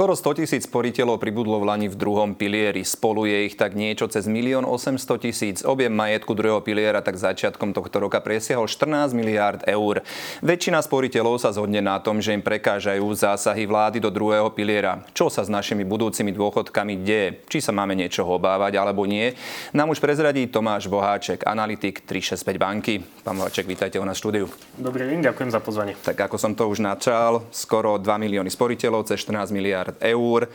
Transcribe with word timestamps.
Skoro 0.00 0.16
100 0.16 0.40
tisíc 0.40 0.64
sporiteľov 0.64 1.20
pribudlo 1.20 1.60
v 1.60 1.68
Lani 1.68 1.92
v 1.92 1.92
druhom 1.92 2.32
pilieri. 2.32 2.88
Spolu 2.88 3.28
je 3.28 3.52
ich 3.52 3.60
tak 3.60 3.76
niečo 3.76 4.08
cez 4.08 4.24
1 4.24 4.64
800 4.64 4.96
tisíc. 5.20 5.60
Objem 5.60 5.92
majetku 5.92 6.32
druhého 6.32 6.64
piliera 6.64 7.04
tak 7.04 7.20
začiatkom 7.20 7.76
tohto 7.76 8.00
roka 8.00 8.16
presiahol 8.24 8.64
14 8.64 9.12
miliárd 9.12 9.60
eur. 9.68 10.00
Väčšina 10.40 10.80
sporiteľov 10.80 11.44
sa 11.44 11.52
zhodne 11.52 11.84
na 11.84 12.00
tom, 12.00 12.24
že 12.24 12.32
im 12.32 12.40
prekážajú 12.40 13.04
zásahy 13.12 13.68
vlády 13.68 14.00
do 14.00 14.08
druhého 14.08 14.48
piliera. 14.56 15.04
Čo 15.12 15.28
sa 15.28 15.44
s 15.44 15.52
našimi 15.52 15.84
budúcimi 15.84 16.32
dôchodkami 16.32 17.04
deje? 17.04 17.44
Či 17.52 17.60
sa 17.60 17.76
máme 17.76 17.92
niečoho 17.92 18.40
obávať 18.40 18.80
alebo 18.80 19.04
nie? 19.04 19.36
Nám 19.76 19.92
už 19.92 20.00
prezradí 20.00 20.48
Tomáš 20.48 20.88
Boháček, 20.88 21.44
analytik 21.44 22.08
365 22.08 22.56
banky. 22.56 23.04
Pán 23.20 23.36
Boháček, 23.36 23.68
vítajte 23.68 24.00
u 24.00 24.08
nás 24.08 24.16
štúdiu. 24.16 24.48
Dobrý 24.80 25.12
deň, 25.12 25.28
ďakujem 25.28 25.52
za 25.52 25.60
pozvanie. 25.60 25.92
Tak 26.00 26.16
ako 26.24 26.40
som 26.40 26.56
to 26.56 26.72
už 26.72 26.80
načal, 26.80 27.44
skoro 27.52 28.00
2 28.00 28.08
milióny 28.16 28.48
sporiteľov, 28.48 29.04
cez 29.04 29.20
14 29.28 29.52
miliárd 29.52 29.89
miliard 29.90 29.98
eur. 30.00 30.48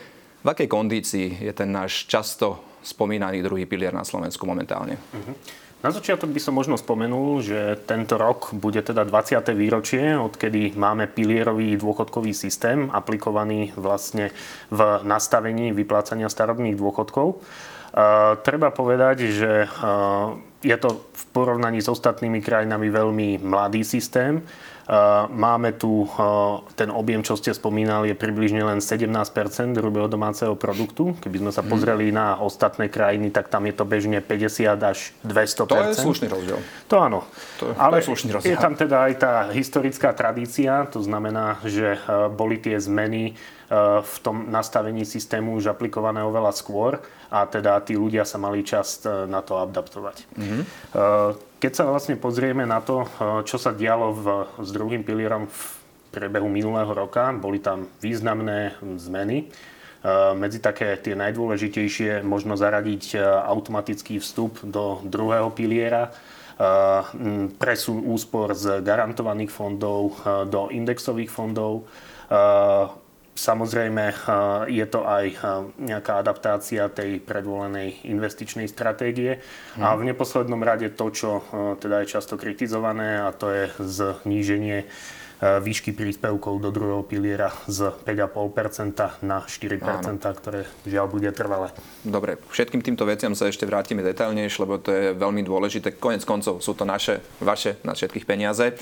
V 0.44 0.48
akej 0.48 0.68
kondícii 0.70 1.26
je 1.42 1.52
ten 1.52 1.72
náš 1.72 2.06
často 2.06 2.78
spomínaný 2.82 3.42
druhý 3.42 3.66
pilier 3.66 3.92
na 3.92 4.06
Slovensku 4.06 4.46
momentálne? 4.46 4.94
Uh-huh. 4.94 5.34
Na 5.82 5.90
začiatok 5.92 6.32
by 6.32 6.40
som 6.40 6.54
možno 6.56 6.78
spomenul, 6.78 7.42
že 7.42 7.78
tento 7.84 8.16
rok 8.16 8.54
bude 8.56 8.80
teda 8.80 9.04
20. 9.04 9.42
výročie, 9.52 10.16
odkedy 10.16 10.74
máme 10.74 11.06
pilierový 11.10 11.76
dôchodkový 11.76 12.32
systém 12.32 12.88
aplikovaný 12.90 13.74
vlastne 13.76 14.32
v 14.72 14.80
nastavení 15.04 15.76
vyplácania 15.76 16.30
starobných 16.32 16.78
dôchodkov. 16.78 17.26
Uh, 17.36 18.34
treba 18.42 18.72
povedať, 18.74 19.30
že 19.30 19.52
uh, 19.66 20.34
je 20.64 20.76
to 20.80 21.06
v 21.06 21.22
porovnaní 21.30 21.78
s 21.78 21.92
ostatnými 21.92 22.42
krajinami 22.42 22.90
veľmi 22.90 23.28
mladý 23.44 23.86
systém. 23.86 24.42
Máme 25.34 25.74
tu 25.74 26.06
ten 26.78 26.94
objem, 26.94 27.18
čo 27.26 27.34
ste 27.34 27.50
spomínali, 27.50 28.14
je 28.14 28.16
približne 28.16 28.62
len 28.62 28.78
17% 28.78 29.18
hrubého 29.74 30.06
domáceho 30.06 30.54
produktu. 30.54 31.18
Keby 31.18 31.42
sme 31.42 31.50
sa 31.50 31.66
mhm. 31.66 31.68
pozreli 31.68 32.06
na 32.14 32.38
ostatné 32.38 32.86
krajiny, 32.86 33.34
tak 33.34 33.50
tam 33.50 33.66
je 33.66 33.74
to 33.74 33.82
bežne 33.82 34.22
50 34.22 34.78
až 34.78 35.10
200 35.26 35.66
To 35.66 35.74
je 35.74 35.98
slušný 35.98 36.26
rozdiel. 36.30 36.58
To 36.86 37.02
áno. 37.02 37.26
To 37.58 37.70
je, 37.70 37.74
Ale 37.74 37.98
to 37.98 38.00
je, 38.02 38.06
slušný 38.14 38.30
rozdiel. 38.38 38.54
je 38.54 38.62
tam 38.62 38.74
teda 38.78 38.96
aj 39.10 39.14
tá 39.18 39.34
historická 39.50 40.14
tradícia, 40.14 40.86
to 40.86 41.02
znamená, 41.02 41.58
že 41.66 41.98
boli 42.38 42.62
tie 42.62 42.78
zmeny 42.78 43.34
v 44.02 44.16
tom 44.22 44.46
nastavení 44.46 45.02
systému 45.02 45.58
už 45.58 45.74
aplikované 45.74 46.22
oveľa 46.22 46.54
skôr 46.54 47.02
a 47.34 47.50
teda 47.50 47.82
tí 47.82 47.98
ľudia 47.98 48.22
sa 48.22 48.38
mali 48.38 48.62
čas 48.62 49.02
na 49.02 49.42
to 49.42 49.58
adaptovať. 49.58 50.22
Mm-hmm. 50.38 50.62
Keď 51.56 51.72
sa 51.72 51.88
vlastne 51.88 52.20
pozrieme 52.20 52.68
na 52.68 52.84
to, 52.84 53.02
eh, 53.02 53.08
čo 53.48 53.56
sa 53.56 53.72
dialo 53.72 54.12
v, 54.12 54.26
s 54.60 54.70
druhým 54.76 55.00
pilierom 55.00 55.48
v 55.48 55.60
priebehu 56.12 56.48
minulého 56.52 56.92
roka, 56.92 57.32
boli 57.32 57.64
tam 57.64 57.88
významné 58.04 58.76
zmeny. 59.00 59.48
Eh, 59.48 60.36
medzi 60.36 60.60
také 60.60 61.00
tie 61.00 61.16
najdôležitejšie 61.16 62.20
možno 62.28 62.60
zaradiť 62.60 63.04
eh, 63.16 63.24
automatický 63.24 64.20
vstup 64.20 64.60
do 64.62 65.00
druhého 65.04 65.50
piliera, 65.52 66.12
presun 67.60 68.00
úspor 68.08 68.56
z 68.56 68.80
garantovaných 68.80 69.52
fondov 69.52 70.16
do 70.48 70.72
indexových 70.72 71.28
fondov, 71.28 71.84
Samozrejme, 73.36 74.04
eh, 74.08 74.16
je 74.72 74.86
to 74.88 75.04
aj 75.04 75.24
eh, 75.28 75.36
nejaká 75.76 76.24
adaptácia 76.24 76.88
tej 76.88 77.20
predvolenej 77.20 78.08
investičnej 78.08 78.64
stratégie. 78.64 79.44
Hmm. 79.76 79.84
A 79.84 79.88
v 79.92 80.08
neposlednom 80.08 80.64
rade 80.64 80.88
to, 80.96 81.12
čo 81.12 81.44
eh, 81.44 81.76
teda 81.76 82.00
je 82.02 82.16
často 82.16 82.40
kritizované, 82.40 83.20
a 83.20 83.30
to 83.36 83.52
je 83.52 83.64
zníženie 83.76 84.88
výšky 85.36 85.92
príspevkov 85.92 86.64
do 86.64 86.72
druhého 86.72 87.04
piliera 87.04 87.52
z 87.68 87.92
5,5% 88.08 89.20
na 89.20 89.44
4%, 89.44 89.84
Áno. 89.84 90.16
ktoré 90.16 90.64
žiaľ 90.88 91.12
bude 91.12 91.28
trvalé. 91.28 91.76
Dobre, 92.08 92.40
všetkým 92.48 92.80
týmto 92.80 93.04
veciam 93.04 93.36
sa 93.36 93.44
ešte 93.44 93.68
vrátime 93.68 94.00
detailnejšie, 94.00 94.64
lebo 94.64 94.80
to 94.80 94.96
je 94.96 95.12
veľmi 95.12 95.44
dôležité. 95.44 96.00
Konec 96.00 96.24
koncov 96.24 96.64
sú 96.64 96.72
to 96.72 96.88
naše, 96.88 97.20
vaše, 97.44 97.76
na 97.84 97.92
všetkých 97.92 98.24
peniaze. 98.24 98.80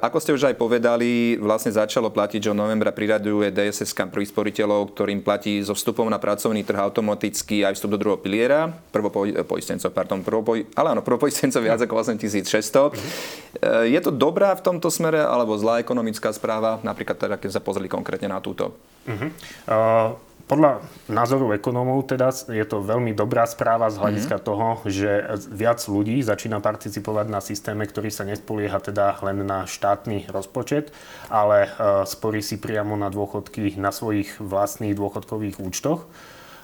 Ako 0.00 0.24
ste 0.24 0.32
už 0.32 0.48
aj 0.48 0.56
povedali, 0.56 1.36
vlastne 1.36 1.68
začalo 1.68 2.08
platiť, 2.08 2.48
že 2.48 2.52
od 2.56 2.58
novembra 2.58 2.96
priraďuje 2.96 3.52
DSS 3.52 3.92
pri 4.08 4.24
sporiteľov, 4.24 4.96
ktorým 4.96 5.20
platí 5.20 5.60
so 5.60 5.76
vstupom 5.76 6.08
na 6.08 6.16
pracovný 6.16 6.64
trh 6.64 6.80
automaticky 6.80 7.60
aj 7.60 7.76
vstup 7.76 7.92
do 7.92 8.00
druhého 8.00 8.24
piliera, 8.24 8.72
prvopoistencov, 8.88 9.92
pardon, 9.92 10.24
prvopoj, 10.24 10.64
ale 10.72 10.96
áno, 10.96 11.04
prvopoistencov 11.04 11.60
viac 11.60 11.76
ako 11.76 11.92
8600. 12.00 13.84
Je 13.84 14.00
to 14.00 14.08
dobrá 14.08 14.56
v 14.56 14.64
tomto 14.64 14.88
smere 14.88 15.20
alebo 15.20 15.60
zlá 15.60 15.84
ekonomická 15.84 16.32
správa, 16.32 16.80
napríklad 16.80 17.20
teda, 17.20 17.36
keď 17.36 17.60
sa 17.60 17.60
pozreli 17.60 17.92
konkrétne 17.92 18.32
na 18.32 18.40
túto? 18.40 18.72
Uh-huh. 19.04 19.28
Uh... 19.68 20.33
Podľa 20.44 20.84
názoru 21.08 21.56
ekonómov 21.56 22.04
teda 22.04 22.28
je 22.52 22.64
to 22.68 22.84
veľmi 22.84 23.16
dobrá 23.16 23.48
správa 23.48 23.88
z 23.88 23.96
hľadiska 23.96 24.36
mm-hmm. 24.36 24.50
toho, 24.52 24.68
že 24.84 25.10
viac 25.48 25.80
ľudí 25.88 26.20
začína 26.20 26.60
participovať 26.60 27.26
na 27.32 27.40
systéme, 27.40 27.88
ktorý 27.88 28.12
sa 28.12 28.28
nespolieha 28.28 28.76
teda 28.76 29.16
len 29.24 29.40
na 29.40 29.64
štátny 29.64 30.28
rozpočet, 30.28 30.92
ale 31.32 31.72
uh, 31.72 32.04
sporí 32.04 32.44
si 32.44 32.60
priamo 32.60 32.92
na 32.92 33.08
dôchodky 33.08 33.80
na 33.80 33.88
svojich 33.88 34.36
vlastných 34.36 34.92
dôchodkových 34.92 35.64
účtoch. 35.64 36.04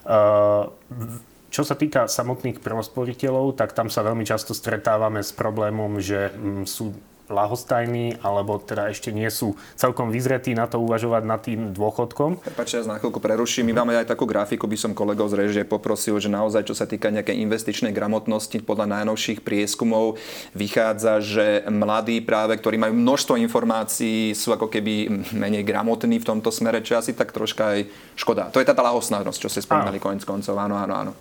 Uh, 0.04 0.68
čo 1.48 1.64
sa 1.64 1.72
týka 1.72 2.04
samotných 2.04 2.62
prosporiteľov, 2.62 3.58
tak 3.58 3.72
tam 3.72 3.88
sa 3.88 4.06
veľmi 4.06 4.22
často 4.22 4.52
stretávame 4.52 5.24
s 5.24 5.32
problémom, 5.32 5.98
že 5.98 6.30
mm, 6.30 6.62
sú 6.68 6.94
lahostajní, 7.30 8.20
alebo 8.20 8.58
teda 8.58 8.90
ešte 8.90 9.14
nie 9.14 9.30
sú 9.30 9.54
celkom 9.78 10.10
vyzretí 10.10 10.52
na 10.52 10.66
to 10.66 10.82
uvažovať 10.82 11.22
nad 11.24 11.40
tým 11.40 11.70
dôchodkom. 11.72 12.42
Prepačte, 12.42 12.82
ja 12.82 12.90
na 12.90 12.98
chvíľku 12.98 13.22
preruším. 13.22 13.70
My 13.70 13.82
máme 13.86 13.96
aj 13.96 14.10
takú 14.10 14.26
grafiku, 14.26 14.66
by 14.66 14.76
som 14.76 14.92
kolegov 14.92 15.30
z 15.30 15.38
režie 15.46 15.62
poprosil, 15.62 16.18
že 16.18 16.28
naozaj, 16.28 16.66
čo 16.66 16.74
sa 16.74 16.84
týka 16.84 17.08
nejakej 17.14 17.38
investičnej 17.40 17.94
gramotnosti, 17.94 18.58
podľa 18.66 19.00
najnovších 19.00 19.40
prieskumov 19.46 20.18
vychádza, 20.52 21.22
že 21.22 21.46
mladí 21.70 22.20
práve, 22.20 22.58
ktorí 22.58 22.76
majú 22.76 22.92
množstvo 22.98 23.38
informácií, 23.38 24.34
sú 24.34 24.52
ako 24.52 24.66
keby 24.68 25.24
menej 25.32 25.62
gramotní 25.62 26.18
v 26.18 26.28
tomto 26.28 26.50
smere, 26.50 26.82
čo 26.82 26.98
asi 26.98 27.14
tak 27.14 27.30
troška 27.30 27.78
aj 27.78 27.80
škoda. 28.18 28.50
To 28.50 28.58
je 28.58 28.66
tá 28.66 28.74
lahosnánosť, 28.74 29.38
čo 29.38 29.48
ste 29.48 29.62
spomínali 29.62 30.02
konec 30.02 30.26
koncov. 30.26 30.58
Áno, 30.58 30.74
áno, 30.74 30.94
áno. 30.98 31.12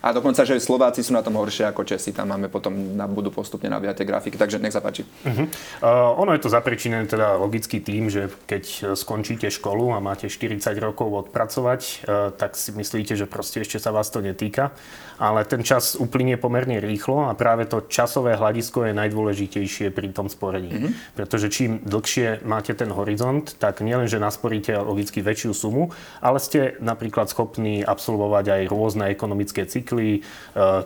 A 0.00 0.16
dokonca, 0.16 0.48
že 0.48 0.56
Slováci 0.56 1.04
sú 1.04 1.12
na 1.12 1.20
tom 1.20 1.36
horšie 1.36 1.68
ako 1.68 1.84
Česi. 1.84 2.16
Tam 2.16 2.32
máme 2.32 2.48
potom, 2.48 2.96
na, 2.96 3.04
budú 3.04 3.28
postupne 3.28 3.68
nabíjať 3.68 4.00
tie 4.00 4.08
grafiky. 4.08 4.36
Takže 4.40 4.56
nech 4.56 4.72
sa 4.72 4.80
páči. 4.80 5.04
Uh-huh. 5.04 5.44
Uh, 5.84 6.16
ono 6.16 6.32
je 6.32 6.40
to 6.40 6.48
zapričinené 6.48 7.04
teda 7.04 7.36
logicky 7.36 7.84
tým, 7.84 8.08
že 8.08 8.32
keď 8.48 8.96
skončíte 8.96 9.52
školu 9.52 9.92
a 9.92 10.00
máte 10.00 10.32
40 10.32 10.72
rokov 10.80 11.28
odpracovať, 11.28 11.80
uh, 12.08 12.32
tak 12.32 12.56
si 12.56 12.72
myslíte, 12.72 13.12
že 13.12 13.28
proste 13.28 13.60
ešte 13.60 13.76
sa 13.76 13.92
vás 13.92 14.08
to 14.08 14.24
netýka. 14.24 14.72
Ale 15.20 15.44
ten 15.44 15.60
čas 15.60 16.00
uplynie 16.00 16.40
pomerne 16.40 16.80
rýchlo 16.80 17.28
a 17.28 17.36
práve 17.36 17.68
to 17.68 17.84
časové 17.84 18.40
hľadisko 18.40 18.88
je 18.88 18.96
najdôležitejšie 18.96 19.92
pri 19.92 20.16
tom 20.16 20.32
sporení. 20.32 20.72
Uh-huh. 20.72 20.90
Pretože 21.12 21.52
čím 21.52 21.84
dlhšie 21.84 22.40
máte 22.48 22.72
ten 22.72 22.88
horizont, 22.88 23.52
tak 23.60 23.84
nielen, 23.84 24.08
že 24.08 24.16
nasporíte 24.16 24.72
logicky 24.80 25.20
väčšiu 25.20 25.52
sumu, 25.52 25.92
ale 26.24 26.40
ste 26.40 26.80
napríklad 26.80 27.28
schopní 27.28 27.84
absolvovať 27.84 28.44
aj 28.48 28.62
rôzne 28.72 29.12
ekonomické 29.12 29.68
cykly 29.68 29.89
cykly, 29.90 30.10
e, 30.14 30.20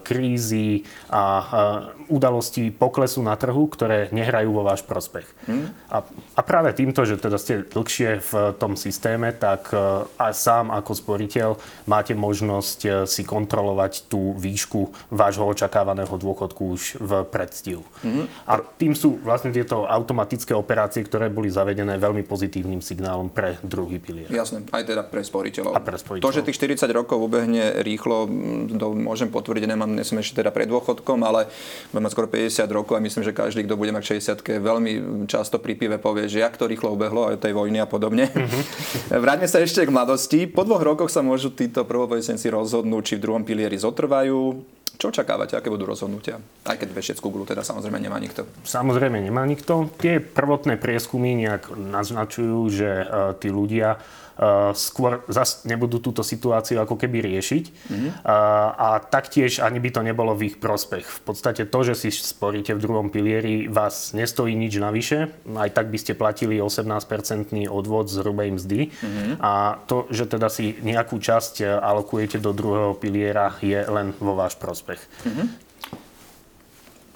krízy 0.00 0.82
a 1.12 1.22
e, 1.40 1.44
udalosti 2.08 2.72
poklesu 2.72 3.20
na 3.20 3.36
trhu, 3.36 3.68
ktoré 3.68 4.08
nehrajú 4.12 4.50
vo 4.52 4.64
váš 4.64 4.80
prospech. 4.84 5.28
Hmm. 5.44 5.68
A, 5.92 6.00
a 6.36 6.40
práve 6.40 6.72
týmto, 6.72 7.04
že 7.04 7.20
teda 7.20 7.36
ste 7.36 7.68
dlhšie 7.68 8.24
v 8.24 8.32
tom 8.56 8.80
systéme, 8.80 9.36
tak 9.36 9.68
e, 9.72 9.76
aj 10.16 10.32
sám 10.32 10.72
ako 10.72 10.92
sporiteľ 10.96 11.50
máte 11.84 12.16
možnosť 12.16 13.04
si 13.04 13.22
kontrolovať 13.24 14.08
tú 14.08 14.32
výšku 14.40 15.12
vášho 15.12 15.44
očakávaného 15.44 16.12
dôchodku 16.16 16.62
už 16.72 16.82
v 17.00 17.12
predstihu. 17.28 17.84
Hmm. 18.00 18.24
A 18.48 18.64
tým 18.64 18.96
sú 18.96 19.20
vlastne 19.20 19.52
tieto 19.52 19.84
automatické 19.84 20.56
operácie, 20.56 21.04
ktoré 21.04 21.28
boli 21.28 21.52
zavedené 21.52 22.00
veľmi 22.00 22.24
pozitívnym 22.24 22.80
signálom 22.80 23.28
pre 23.28 23.60
druhý 23.60 24.00
pilier. 24.00 24.28
Jasné, 24.32 24.64
aj 24.72 24.82
teda 24.88 25.02
pre 25.04 25.20
sporiteľov. 25.20 25.72
A 25.76 25.80
pre 25.80 25.96
sporiteľov. 26.00 26.24
To, 26.30 26.36
že 26.36 26.46
tých 26.46 26.60
40 26.60 26.88
rokov 26.94 27.18
ubehne 27.20 27.82
rýchlo 27.82 28.28
do 28.70 28.93
môžem 28.94 29.28
potvrdiť, 29.28 29.66
nemám, 29.68 29.90
nesem 29.90 30.18
ešte 30.22 30.40
teda 30.40 30.54
pred 30.54 30.70
dôchodkom, 30.70 31.20
ale 31.26 31.50
budem 31.90 32.04
mať 32.06 32.12
skoro 32.14 32.28
50 32.30 32.70
rokov 32.70 32.94
a 32.96 33.04
myslím, 33.04 33.22
že 33.26 33.36
každý, 33.36 33.66
kto 33.66 33.74
bude 33.74 33.92
mať 33.92 34.18
60 34.18 34.62
veľmi 34.62 34.92
často 35.26 35.58
pri 35.58 35.74
pive 35.74 35.96
povie, 35.98 36.30
že 36.30 36.40
jak 36.40 36.54
to 36.54 36.70
rýchlo 36.70 36.94
ubehlo 36.94 37.28
aj 37.34 37.42
tej 37.42 37.52
vojny 37.52 37.82
a 37.82 37.86
podobne. 37.90 38.30
Mm-hmm. 38.30 38.62
Vráťme 39.24 39.46
sa 39.50 39.60
ešte 39.60 39.84
k 39.84 39.94
mladosti. 39.94 40.46
Po 40.48 40.62
dvoch 40.62 40.82
rokoch 40.82 41.10
sa 41.10 41.20
môžu 41.20 41.52
títo 41.52 41.84
prvopojesenci 41.84 42.48
rozhodnúť, 42.48 43.02
či 43.02 43.14
v 43.18 43.24
druhom 43.26 43.42
pilieri 43.42 43.76
zotrvajú, 43.76 44.40
čo 44.94 45.10
očakávate, 45.10 45.58
aké 45.58 45.66
budú 45.66 45.90
rozhodnutia? 45.90 46.38
Aj 46.62 46.78
keď 46.78 46.94
vešec 46.94 47.18
Google 47.18 47.42
teda 47.42 47.66
samozrejme 47.66 47.98
nemá 47.98 48.22
nikto. 48.22 48.46
Samozrejme 48.62 49.18
nemá 49.18 49.42
nikto. 49.42 49.90
Tie 49.98 50.22
prvotné 50.22 50.78
prieskumy 50.78 51.34
nejak 51.34 51.74
naznačujú, 51.74 52.60
že 52.70 52.90
uh, 53.02 53.34
tí 53.34 53.50
ľudia 53.50 53.98
skôr 54.74 55.22
zase 55.30 55.62
nebudú 55.70 56.02
túto 56.02 56.26
situáciu 56.26 56.82
ako 56.82 56.98
keby 56.98 57.22
riešiť. 57.22 57.64
Mm-hmm. 57.70 58.10
A, 58.26 58.36
a 58.74 58.88
taktiež 58.98 59.62
ani 59.62 59.78
by 59.78 59.90
to 59.94 60.00
nebolo 60.02 60.34
v 60.34 60.50
ich 60.50 60.56
prospech. 60.58 61.06
V 61.06 61.20
podstate 61.22 61.62
to, 61.70 61.78
že 61.86 61.94
si 61.94 62.08
sporíte 62.10 62.74
v 62.74 62.82
druhom 62.82 63.08
pilieri, 63.14 63.70
vás 63.70 64.10
nestojí 64.10 64.58
nič 64.58 64.74
navyše. 64.82 65.30
Aj 65.54 65.70
tak 65.70 65.88
by 65.94 65.98
ste 66.02 66.18
platili 66.18 66.58
18-percentný 66.58 67.70
odvod 67.70 68.10
z 68.10 68.26
hrubej 68.26 68.58
mzdy. 68.58 68.80
Mm-hmm. 68.90 69.34
A 69.38 69.78
to, 69.86 70.10
že 70.10 70.26
teda 70.26 70.50
si 70.50 70.74
nejakú 70.82 71.22
časť 71.22 71.62
alokujete 71.62 72.42
do 72.42 72.50
druhého 72.50 72.98
piliera, 72.98 73.54
je 73.62 73.78
len 73.86 74.10
vo 74.18 74.34
váš 74.34 74.58
prospech. 74.58 74.98
Mm-hmm. 74.98 75.46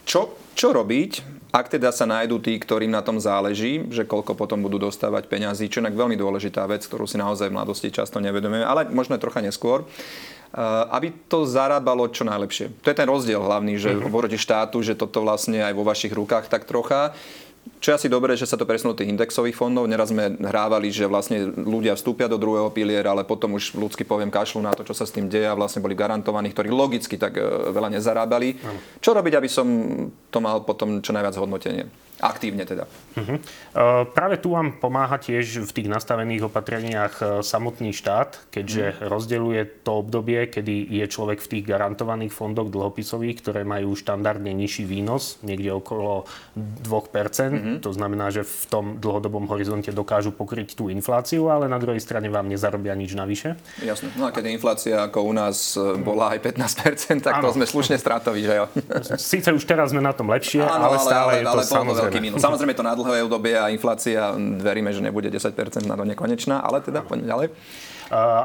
Čo, 0.08 0.32
čo 0.58 0.74
robiť, 0.74 1.38
ak 1.54 1.70
teda 1.70 1.94
sa 1.94 2.04
nájdú 2.04 2.42
tí, 2.42 2.58
ktorým 2.58 2.90
na 2.90 3.00
tom 3.00 3.22
záleží, 3.22 3.86
že 3.88 4.04
koľko 4.04 4.34
potom 4.34 4.60
budú 4.60 4.76
dostávať 4.90 5.30
peňazí, 5.30 5.70
čo 5.70 5.80
je 5.80 5.94
veľmi 5.94 6.18
dôležitá 6.18 6.66
vec, 6.66 6.82
ktorú 6.82 7.06
si 7.06 7.16
naozaj 7.16 7.48
v 7.48 7.56
mladosti 7.56 7.94
často 7.94 8.18
nevedomujeme, 8.18 8.66
ale 8.66 8.90
možno 8.90 9.16
trocha 9.22 9.40
neskôr, 9.40 9.86
eh, 9.86 10.58
aby 10.92 11.14
to 11.30 11.46
zarábalo 11.46 12.10
čo 12.10 12.26
najlepšie. 12.26 12.74
To 12.82 12.90
je 12.90 12.98
ten 12.98 13.08
rozdiel 13.08 13.40
hlavný, 13.40 13.78
že 13.78 13.96
uh-huh. 13.96 14.10
štátu, 14.36 14.82
že 14.82 14.98
toto 14.98 15.22
vlastne 15.22 15.62
aj 15.62 15.72
vo 15.72 15.86
vašich 15.86 16.12
rukách 16.12 16.50
tak 16.50 16.66
trocha 16.66 17.16
čo 17.78 17.92
je 17.92 17.98
asi 17.98 18.08
dobré, 18.08 18.34
že 18.34 18.48
sa 18.48 18.56
to 18.56 18.66
presunulo 18.66 18.96
tých 18.96 19.12
indexových 19.12 19.54
fondov. 19.54 19.86
Neraz 19.86 20.10
sme 20.10 20.34
hrávali, 20.40 20.88
že 20.88 21.04
vlastne 21.04 21.52
ľudia 21.52 21.94
vstúpia 21.94 22.26
do 22.26 22.40
druhého 22.40 22.72
piliera, 22.72 23.12
ale 23.12 23.28
potom 23.28 23.54
už 23.54 23.76
ľudsky 23.76 24.02
poviem 24.02 24.32
kašľu 24.32 24.60
na 24.64 24.72
to, 24.72 24.82
čo 24.82 24.96
sa 24.96 25.04
s 25.04 25.14
tým 25.14 25.28
deje 25.28 25.46
a 25.46 25.58
vlastne 25.58 25.84
boli 25.84 25.94
garantovaní, 25.94 26.50
ktorí 26.50 26.72
logicky 26.72 27.20
tak 27.20 27.36
e, 27.36 27.44
veľa 27.70 27.94
nezarábali. 27.94 28.58
Čo 28.98 29.12
robiť, 29.12 29.34
aby 29.36 29.48
som 29.48 29.66
to 30.32 30.38
mal 30.40 30.64
potom 30.64 31.04
čo 31.04 31.12
najviac 31.12 31.36
hodnotenie? 31.36 32.07
Aktívne 32.18 32.66
teda. 32.66 32.90
Uh-huh. 33.14 33.38
Práve 34.10 34.42
tu 34.42 34.50
vám 34.50 34.74
pomáha 34.82 35.22
tiež 35.22 35.62
v 35.62 35.70
tých 35.70 35.86
nastavených 35.86 36.50
opatreniach 36.50 37.14
e, 37.22 37.24
samotný 37.46 37.94
štát, 37.94 38.50
keďže 38.50 38.84
uh-huh. 38.90 39.06
rozdeľuje 39.06 39.62
to 39.86 40.02
obdobie, 40.02 40.50
kedy 40.50 40.82
je 40.98 41.06
človek 41.06 41.38
v 41.38 41.46
tých 41.46 41.64
garantovaných 41.70 42.34
fondoch 42.34 42.74
dlhopisových, 42.74 43.38
ktoré 43.38 43.62
majú 43.62 43.94
štandardne 43.94 44.50
nižší 44.50 44.82
výnos, 44.82 45.38
niekde 45.46 45.70
okolo 45.70 46.26
2%. 46.58 46.90
Uh-huh. 46.90 47.78
To 47.86 47.90
znamená, 47.94 48.34
že 48.34 48.42
v 48.42 48.64
tom 48.66 48.84
dlhodobom 48.98 49.46
horizonte 49.46 49.94
dokážu 49.94 50.34
pokryť 50.34 50.74
tú 50.74 50.90
infláciu, 50.90 51.46
ale 51.54 51.70
na 51.70 51.78
druhej 51.78 52.02
strane 52.02 52.26
vám 52.26 52.50
nezarobia 52.50 52.98
nič 52.98 53.14
navyše. 53.14 53.54
Jasne. 53.78 54.10
No 54.18 54.26
a 54.26 54.34
keď 54.34 54.50
inflácia 54.50 55.06
ako 55.06 55.22
u 55.22 55.32
nás 55.38 55.78
e, 55.78 56.02
bola 56.02 56.34
aj 56.34 56.42
15%, 56.50 57.22
tak 57.22 57.38
ano. 57.38 57.46
to 57.46 57.62
sme 57.62 57.66
slušne 57.70 57.94
stratoví, 57.94 58.42
že 58.42 58.58
jo? 58.58 58.66
Síce 59.14 59.54
už 59.54 59.62
teraz 59.62 59.94
sme 59.94 60.02
na 60.02 60.10
tom 60.10 60.26
lepšie, 60.34 60.66
ano, 60.66 60.90
ale, 60.90 60.98
ale 60.98 60.98
stále 60.98 61.30
ale, 61.30 61.38
je 61.38 61.44
to 61.46 61.52
ale 61.54 61.62
samozrejme 61.62 62.07
veľký 62.08 62.20
minus. 62.24 62.40
Samozrejme 62.40 62.72
to 62.72 62.82
na 62.82 62.96
dlhé 62.96 63.28
obdobie 63.28 63.54
a 63.54 63.68
inflácia, 63.68 64.32
veríme, 64.58 64.90
že 64.90 65.04
nebude 65.04 65.28
10% 65.28 65.52
na 65.84 65.94
to 65.94 66.08
nekonečná, 66.08 66.64
ale 66.64 66.80
teda 66.80 67.04
poďme 67.04 67.28
ďalej. 67.28 67.48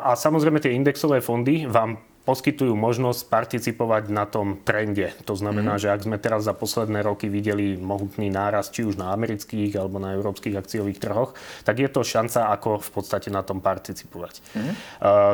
A 0.03 0.11
samozrejme 0.19 0.59
tie 0.59 0.75
indexové 0.75 1.23
fondy 1.23 1.63
vám 1.63 1.95
poskytujú 2.23 2.71
možnosť 2.71 3.27
participovať 3.27 4.07
na 4.07 4.23
tom 4.23 4.55
trende. 4.63 5.11
To 5.27 5.35
znamená, 5.35 5.75
mm. 5.75 5.81
že 5.83 5.91
ak 5.91 6.07
sme 6.07 6.17
teraz 6.19 6.47
za 6.47 6.55
posledné 6.55 7.03
roky 7.03 7.27
videli 7.27 7.75
mohutný 7.75 8.31
náraz 8.31 8.71
či 8.71 8.87
už 8.87 8.95
na 8.95 9.11
amerických 9.11 9.75
alebo 9.75 9.99
na 9.99 10.15
európskych 10.15 10.55
akciových 10.55 11.03
trhoch, 11.03 11.35
tak 11.67 11.83
je 11.83 11.89
to 11.91 11.99
šanca, 12.07 12.47
ako 12.55 12.79
v 12.79 12.89
podstate 12.95 13.27
na 13.27 13.43
tom 13.43 13.59
participovať. 13.59 14.39
Mm. 14.55 14.73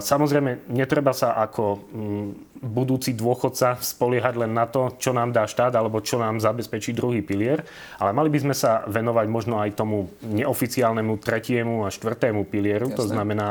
Samozrejme, 0.02 0.74
netreba 0.74 1.14
sa 1.14 1.38
ako 1.38 1.64
mm, 1.94 2.30
budúci 2.60 3.16
dôchodca 3.16 3.80
spoliehať 3.80 4.36
len 4.36 4.52
na 4.52 4.68
to, 4.68 4.92
čo 5.00 5.16
nám 5.16 5.32
dá 5.32 5.48
štát 5.48 5.72
alebo 5.78 6.04
čo 6.04 6.20
nám 6.20 6.44
zabezpečí 6.44 6.92
druhý 6.92 7.24
pilier, 7.24 7.64
ale 8.02 8.12
mali 8.12 8.28
by 8.28 8.40
sme 8.50 8.56
sa 8.58 8.84
venovať 8.84 9.26
možno 9.32 9.64
aj 9.64 9.80
tomu 9.80 10.12
neoficiálnemu 10.26 11.14
tretiemu 11.24 11.88
a 11.88 11.94
štvrtému 11.94 12.44
pilieru, 12.50 12.92
Jasne. 12.92 12.98
to 13.00 13.04
znamená 13.08 13.48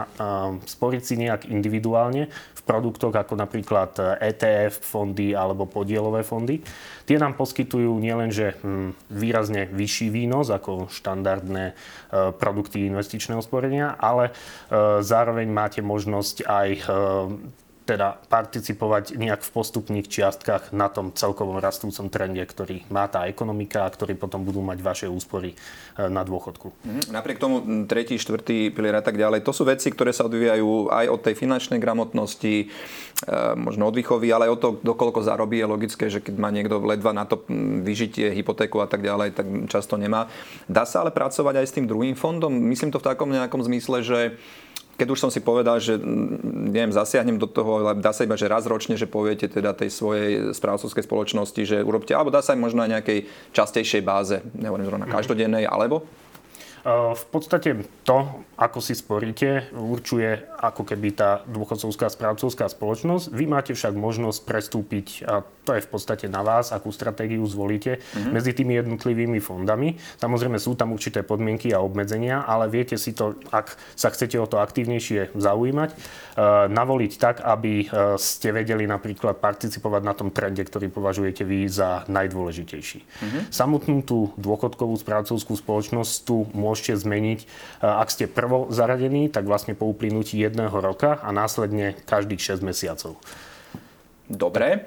sporiť 0.69 1.03
si 1.03 1.15
nejak 1.17 1.49
individuálne 1.49 2.29
v 2.29 2.61
produktoch 2.69 3.17
ako 3.29 3.37
napríklad 3.37 3.93
ETF 4.25 4.81
fondy 4.81 5.37
alebo 5.37 5.69
podielové 5.69 6.25
fondy. 6.25 6.65
Tie 7.05 7.21
nám 7.21 7.37
poskytujú 7.37 7.93
nielenže 8.01 8.57
hm, 8.65 9.13
výrazne 9.13 9.69
vyšší 9.69 10.09
výnos 10.09 10.49
ako 10.49 10.89
štandardné 10.89 11.65
e, 11.69 11.75
produkty 12.33 12.89
investičného 12.89 13.45
sporenia, 13.45 13.93
ale 14.01 14.33
e, 14.33 14.33
zároveň 15.05 15.45
máte 15.53 15.85
možnosť 15.85 16.37
aj 16.49 16.69
e, 16.73 16.83
teda 17.89 18.21
participovať 18.29 19.17
nejak 19.17 19.41
v 19.41 19.51
postupných 19.57 20.13
čiastkách 20.13 20.77
na 20.77 20.93
tom 20.93 21.09
celkovom 21.09 21.57
rastúcom 21.57 22.13
trende, 22.13 22.45
ktorý 22.45 22.85
má 22.93 23.09
tá 23.09 23.25
ekonomika 23.25 23.89
a 23.89 23.93
ktorý 23.93 24.13
potom 24.13 24.45
budú 24.45 24.61
mať 24.61 24.79
vaše 24.85 25.07
úspory 25.09 25.57
e, 25.57 26.05
na 26.13 26.21
dôchodku. 26.21 26.69
Mhm. 26.85 27.01
Napriek 27.09 27.41
tomu 27.41 27.89
tretí, 27.89 28.21
štvrtý 28.21 28.69
pilier 28.77 28.93
a 28.93 29.01
tak 29.01 29.17
ďalej, 29.17 29.41
to 29.41 29.57
sú 29.57 29.65
veci, 29.65 29.89
ktoré 29.89 30.13
sa 30.13 30.29
odvíjajú 30.29 30.93
aj 30.93 31.07
od 31.09 31.21
tej 31.25 31.35
finančnej 31.41 31.81
gramotnosti, 31.81 32.55
e, 32.61 33.37
možno 33.57 33.89
od 33.89 33.97
výchovy, 33.97 34.29
ale 34.29 34.53
aj 34.53 34.53
od 34.53 34.61
toho, 34.61 34.75
dokoľko 34.85 35.25
zarobí. 35.25 35.57
Je 35.57 35.73
logické, 35.73 36.13
že 36.13 36.21
keď 36.21 36.37
má 36.37 36.53
niekto 36.53 36.77
ledva 36.85 37.17
na 37.17 37.25
to 37.25 37.41
vyžitie, 37.81 38.37
hypotéku 38.37 38.85
a 38.85 38.89
tak 38.91 39.01
ďalej, 39.01 39.33
tak 39.33 39.49
často 39.73 39.97
nemá. 39.97 40.29
Dá 40.69 40.85
sa 40.85 41.01
ale 41.01 41.17
pracovať 41.17 41.65
aj 41.65 41.67
s 41.73 41.75
tým 41.81 41.89
druhým 41.89 42.13
fondom? 42.13 42.53
Myslím 42.53 42.93
to 42.93 43.01
v 43.01 43.09
takom 43.09 43.33
nejakom 43.33 43.65
zmysle, 43.65 44.05
že 44.05 44.37
keď 44.99 45.09
už 45.15 45.23
som 45.23 45.31
si 45.31 45.39
povedal, 45.39 45.79
že 45.79 45.95
mm, 45.95 46.75
neviem, 46.75 46.91
zasiahnem 46.91 47.39
do 47.39 47.47
toho, 47.47 47.87
ale 47.87 48.03
dá 48.03 48.11
sa 48.11 48.27
iba, 48.27 48.35
že 48.35 48.51
raz 48.51 48.67
ročne, 48.67 48.99
že 48.99 49.07
poviete 49.07 49.47
teda 49.47 49.71
tej 49.71 49.95
svojej 49.95 50.51
správcovskej 50.51 51.07
spoločnosti, 51.07 51.63
že 51.63 51.87
urobte, 51.87 52.11
alebo 52.11 52.35
dá 52.35 52.43
sa 52.43 52.59
aj 52.59 52.61
možno 52.61 52.83
na 52.83 52.99
nejakej 52.99 53.31
častejšej 53.55 54.03
báze, 54.03 54.43
nehovorím 54.59 54.91
zrovna 54.91 55.07
mhm. 55.07 55.15
každodennej, 55.15 55.65
alebo? 55.71 56.03
V 56.87 57.25
podstate 57.31 57.75
to, 58.03 58.45
ako 58.59 58.79
si 58.83 58.95
sporíte, 58.95 59.71
určuje 59.75 60.43
ako 60.59 60.83
keby 60.83 61.15
tá 61.15 61.31
dôchodcovská 61.47 62.11
správcovská 62.11 62.67
spoločnosť. 62.67 63.31
Vy 63.31 63.45
máte 63.47 63.73
však 63.75 63.95
možnosť 63.95 64.39
prestúpiť, 64.43 65.07
a 65.27 65.47
to 65.63 65.77
je 65.77 65.85
v 65.85 65.91
podstate 65.93 66.27
na 66.33 66.41
vás, 66.41 66.73
akú 66.73 66.89
stratégiu 66.89 67.45
zvolíte, 67.45 68.01
mm-hmm. 68.01 68.33
medzi 68.33 68.57
tými 68.57 68.81
jednotlivými 68.81 69.39
fondami. 69.39 70.01
Samozrejme 70.17 70.57
sú 70.57 70.75
tam 70.75 70.97
určité 70.97 71.21
podmienky 71.21 71.77
a 71.77 71.85
obmedzenia, 71.85 72.43
ale 72.49 72.73
viete 72.73 72.97
si 72.97 73.13
to, 73.13 73.37
ak 73.53 73.77
sa 73.93 74.09
chcete 74.09 74.41
o 74.41 74.49
to 74.49 74.59
aktívnejšie 74.65 75.37
zaujímať, 75.37 75.91
e, 75.93 75.97
navoliť 76.73 77.13
tak, 77.21 77.45
aby 77.45 77.85
e, 77.85 78.17
ste 78.17 78.57
vedeli 78.57 78.89
napríklad 78.89 79.37
participovať 79.39 80.03
na 80.03 80.17
tom 80.17 80.33
trende, 80.33 80.65
ktorý 80.65 80.89
považujete 80.89 81.45
vy 81.45 81.69
za 81.69 82.09
najdôležitejší. 82.09 83.01
Mm-hmm. 83.05 83.43
Samotnú 83.53 84.01
tú 84.03 84.33
dôchodkovú 84.41 84.97
správcovskú 84.97 85.53
spoločnosť 85.53 86.13
tu 86.25 86.49
môžete 86.69 87.01
zmeniť, 87.01 87.41
e, 87.43 87.47
ak 87.81 88.13
ste 88.13 88.29
prvo 88.29 88.69
zaradení, 88.69 89.33
tak 89.33 89.49
vlastne 89.49 89.73
po 89.73 89.89
uplynutí 89.89 90.37
jedného 90.37 90.77
roka 90.77 91.17
a 91.25 91.33
následne 91.33 91.97
každých 92.05 92.61
6 92.61 92.61
mesiacov. 92.61 93.17
Dobre. 94.29 94.69
E, 94.69 94.79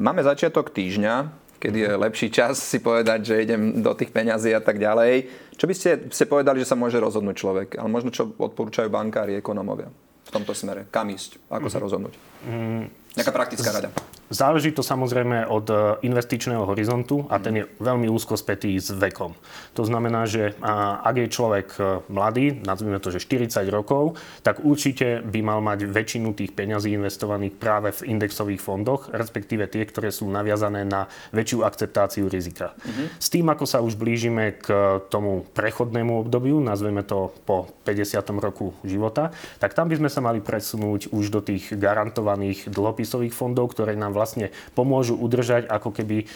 máme 0.00 0.24
začiatok 0.24 0.72
týždňa, 0.72 1.42
kedy 1.62 1.78
je 1.78 1.90
lepší 1.94 2.28
čas 2.34 2.58
si 2.58 2.82
povedať, 2.82 3.22
že 3.22 3.44
idem 3.44 3.84
do 3.84 3.94
tých 3.94 4.10
peňazí 4.10 4.50
a 4.50 4.58
tak 4.58 4.82
ďalej. 4.82 5.30
Čo 5.54 5.70
by 5.70 5.74
ste, 5.76 5.90
ste 6.10 6.24
povedali, 6.26 6.58
že 6.58 6.66
sa 6.66 6.74
môže 6.74 6.98
rozhodnúť 6.98 7.36
človek? 7.38 7.68
Ale 7.78 7.86
možno 7.86 8.10
čo 8.10 8.34
odporúčajú 8.34 8.90
bankári, 8.90 9.38
ekonomovia 9.38 9.86
v 10.26 10.30
tomto 10.34 10.56
smere? 10.58 10.90
Kam 10.90 11.12
ísť? 11.12 11.38
Ako 11.46 11.70
sa 11.70 11.78
rozhodnúť? 11.78 12.18
Mm, 12.48 12.90
Nejaká 13.14 13.30
praktická 13.30 13.70
rada. 13.70 13.94
Záleží 14.32 14.72
to 14.72 14.80
samozrejme 14.80 15.44
od 15.44 15.68
e, 15.68 15.74
investičného 16.08 16.64
horizontu 16.64 17.28
a 17.28 17.36
ten 17.36 17.60
je 17.60 17.64
veľmi 17.84 18.08
úzko 18.08 18.40
spätý 18.40 18.72
s 18.80 18.88
vekom. 18.88 19.36
To 19.76 19.84
znamená, 19.84 20.24
že 20.24 20.56
ak 21.04 21.14
je 21.20 21.28
človek 21.28 21.68
e, 21.76 21.80
mladý, 22.08 22.64
nazvime 22.64 22.96
to, 22.96 23.12
že 23.12 23.20
40 23.20 23.68
rokov, 23.68 24.16
tak 24.40 24.64
určite 24.64 25.20
by 25.20 25.40
mal 25.44 25.60
mať 25.60 25.84
väčšinu 25.84 26.32
tých 26.32 26.56
peňazí 26.56 26.96
investovaných 26.96 27.60
práve 27.60 27.92
v 27.92 28.16
indexových 28.16 28.64
fondoch, 28.64 29.12
respektíve 29.12 29.68
tie, 29.68 29.84
ktoré 29.84 30.08
sú 30.08 30.24
naviazané 30.32 30.88
na 30.88 31.12
väčšiu 31.36 31.68
akceptáciu 31.68 32.32
rizika. 32.32 32.72
Mm-hmm. 32.72 33.06
S 33.20 33.28
tým, 33.28 33.46
ako 33.52 33.68
sa 33.68 33.84
už 33.84 34.00
blížime 34.00 34.56
k 34.56 34.96
tomu 35.12 35.44
prechodnému 35.52 36.24
obdobiu, 36.24 36.56
nazveme 36.56 37.04
to 37.04 37.36
po 37.44 37.68
50. 37.84 38.16
roku 38.40 38.72
života, 38.80 39.28
tak 39.60 39.76
tam 39.76 39.92
by 39.92 40.00
sme 40.00 40.08
sa 40.08 40.24
mali 40.24 40.40
presunúť 40.40 41.12
už 41.12 41.28
do 41.28 41.44
tých 41.44 41.76
garantovaných 41.76 42.72
dlhopisových 42.72 43.36
fondov, 43.36 43.76
ktoré 43.76 43.92
nám 43.92 44.21
vlastne 44.22 44.54
pomôžu 44.78 45.18
udržať 45.18 45.66
ako 45.66 45.90
keby 45.90 46.22
e, 46.22 46.26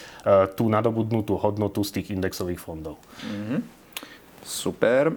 tú 0.59 0.67
nadobudnutú 0.67 1.39
hodnotu 1.39 1.87
z 1.87 2.03
tých 2.03 2.11
indexových 2.11 2.59
fondov. 2.59 2.99
Mm-hmm. 3.23 3.59
Super. 4.43 5.15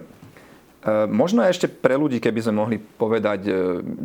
E, 0.81 1.05
možno 1.11 1.43
ešte 1.43 1.69
pre 1.69 1.99
ľudí, 1.99 2.23
keby 2.23 2.39
sme 2.41 2.55
mohli 2.57 2.77
povedať, 2.79 3.39
e, 3.45 3.51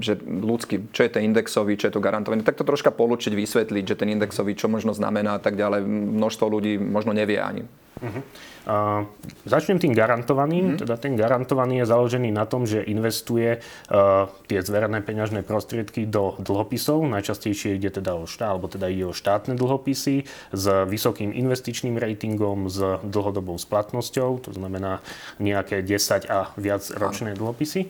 že 0.02 0.18
ľudský, 0.26 0.90
čo 0.90 1.06
je 1.06 1.10
ten 1.14 1.24
indexový, 1.24 1.78
čo 1.78 1.88
je 1.88 1.94
to 1.94 2.04
garantovaný, 2.04 2.42
tak 2.42 2.58
to 2.58 2.66
troška 2.66 2.90
polučiť, 2.90 3.32
vysvetliť, 3.32 3.84
že 3.86 3.98
ten 3.98 4.10
indexový, 4.10 4.58
čo 4.58 4.66
možno 4.68 4.90
znamená 4.92 5.38
a 5.38 5.42
tak 5.42 5.54
ďalej. 5.54 5.86
Množstvo 5.88 6.46
ľudí 6.50 6.76
možno 6.76 7.16
nevie 7.16 7.40
ani. 7.40 7.64
Uh-huh. 8.02 8.20
Uh, 8.66 9.06
začnem 9.46 9.78
tým 9.78 9.94
garantovaným. 9.94 10.74
Mm. 10.74 10.78
Teda 10.82 10.98
ten 10.98 11.14
garantovaný 11.14 11.86
je 11.86 11.86
založený 11.86 12.34
na 12.34 12.50
tom, 12.50 12.66
že 12.66 12.82
investuje 12.82 13.62
uh, 13.62 14.26
tie 14.50 14.58
zverené 14.58 15.06
peňažné 15.06 15.46
prostriedky 15.46 16.02
do 16.02 16.34
dlhopisov. 16.42 17.06
Najčastejšie 17.06 17.78
ide 17.78 17.94
teda 17.94 18.18
o 18.18 18.26
štát, 18.26 18.58
alebo 18.58 18.66
teda 18.66 18.90
ide 18.90 19.06
o 19.06 19.14
štátne 19.14 19.54
dlhopisy 19.54 20.26
s 20.50 20.64
vysokým 20.90 21.30
investičným 21.30 21.94
ratingom, 21.94 22.66
s 22.66 22.98
dlhodobou 23.06 23.54
splatnosťou, 23.54 24.42
to 24.42 24.50
znamená 24.50 24.98
nejaké 25.38 25.86
10 25.86 26.26
a 26.26 26.50
viac 26.58 26.82
ročné 26.98 27.38
dlhopisy. 27.38 27.86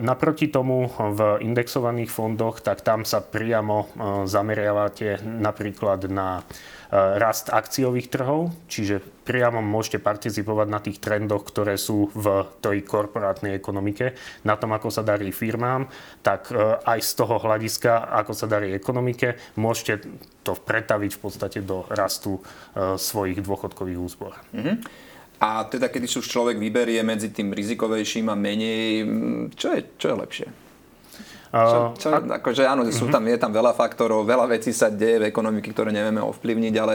Naproti 0.00 0.48
tomu 0.48 0.88
v 0.88 1.20
indexovaných 1.44 2.08
fondoch, 2.08 2.64
tak 2.64 2.80
tam 2.80 3.04
sa 3.04 3.20
priamo 3.20 3.92
zameriavate 4.24 5.20
napríklad 5.20 6.08
na 6.08 6.40
rast 6.92 7.52
akciových 7.52 8.08
trhov, 8.08 8.52
čiže 8.68 9.00
priamo 9.22 9.62
môžete 9.62 10.02
participovať 10.02 10.68
na 10.68 10.82
tých 10.82 10.98
trendoch, 10.98 11.46
ktoré 11.46 11.78
sú 11.78 12.10
v 12.12 12.46
tej 12.58 12.82
korporátnej 12.82 13.54
ekonomike, 13.54 14.18
na 14.42 14.58
tom, 14.58 14.74
ako 14.74 14.90
sa 14.90 15.06
darí 15.06 15.30
firmám, 15.30 15.86
tak 16.20 16.50
aj 16.82 16.98
z 17.00 17.12
toho 17.14 17.38
hľadiska, 17.38 18.12
ako 18.22 18.32
sa 18.34 18.46
darí 18.50 18.74
ekonomike, 18.74 19.38
môžete 19.58 20.02
to 20.42 20.58
pretaviť 20.58 21.10
v 21.14 21.20
podstate 21.22 21.58
do 21.62 21.86
rastu 21.86 22.42
svojich 22.98 23.38
dôchodkových 23.40 23.98
úspor. 23.98 24.34
Mm-hmm. 24.50 24.76
A 25.42 25.66
teda, 25.66 25.90
keď 25.90 26.06
už 26.06 26.30
človek 26.30 26.54
vyberie 26.54 27.02
medzi 27.02 27.34
tým 27.34 27.50
rizikovejším 27.50 28.30
a 28.30 28.38
menej, 28.38 29.02
čo 29.58 29.74
je, 29.74 29.80
čo 29.98 30.06
je 30.14 30.16
lepšie? 30.22 30.48
Čo, 31.52 31.92
čo, 32.00 32.08
akože 32.16 32.64
áno, 32.64 32.88
sú 32.88 33.10
mhm. 33.10 33.12
tam, 33.12 33.22
je 33.28 33.36
tam 33.36 33.52
veľa 33.52 33.76
faktorov, 33.76 34.24
veľa 34.24 34.48
vecí 34.48 34.72
sa 34.72 34.88
deje 34.88 35.20
v 35.20 35.28
ekonomiky, 35.28 35.68
ktoré 35.68 35.92
nevieme 35.92 36.24
ovplyvniť, 36.24 36.74
ale 36.80 36.94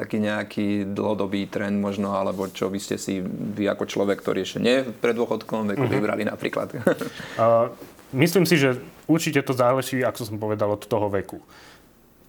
taký 0.00 0.16
nejaký 0.16 0.88
dlhodobý 0.96 1.44
trend 1.52 1.76
možno, 1.76 2.16
alebo 2.16 2.48
čo 2.48 2.72
by 2.72 2.80
ste 2.80 2.96
si 2.96 3.20
vy 3.20 3.68
ako 3.68 3.84
človek, 3.84 4.24
ktorý 4.24 4.48
ešte 4.48 4.60
nie 4.64 4.80
v 4.88 4.96
predôchodkom 4.96 5.76
veku 5.76 5.84
uh-huh. 5.84 5.92
vybrali 5.92 6.24
napríklad? 6.24 6.72
uh, 6.80 7.68
myslím 8.16 8.48
si, 8.48 8.56
že 8.56 8.80
určite 9.04 9.44
to 9.44 9.52
záleží, 9.52 10.00
ako 10.00 10.24
som 10.24 10.40
povedal, 10.40 10.72
od 10.72 10.82
toho 10.88 11.12
veku 11.12 11.44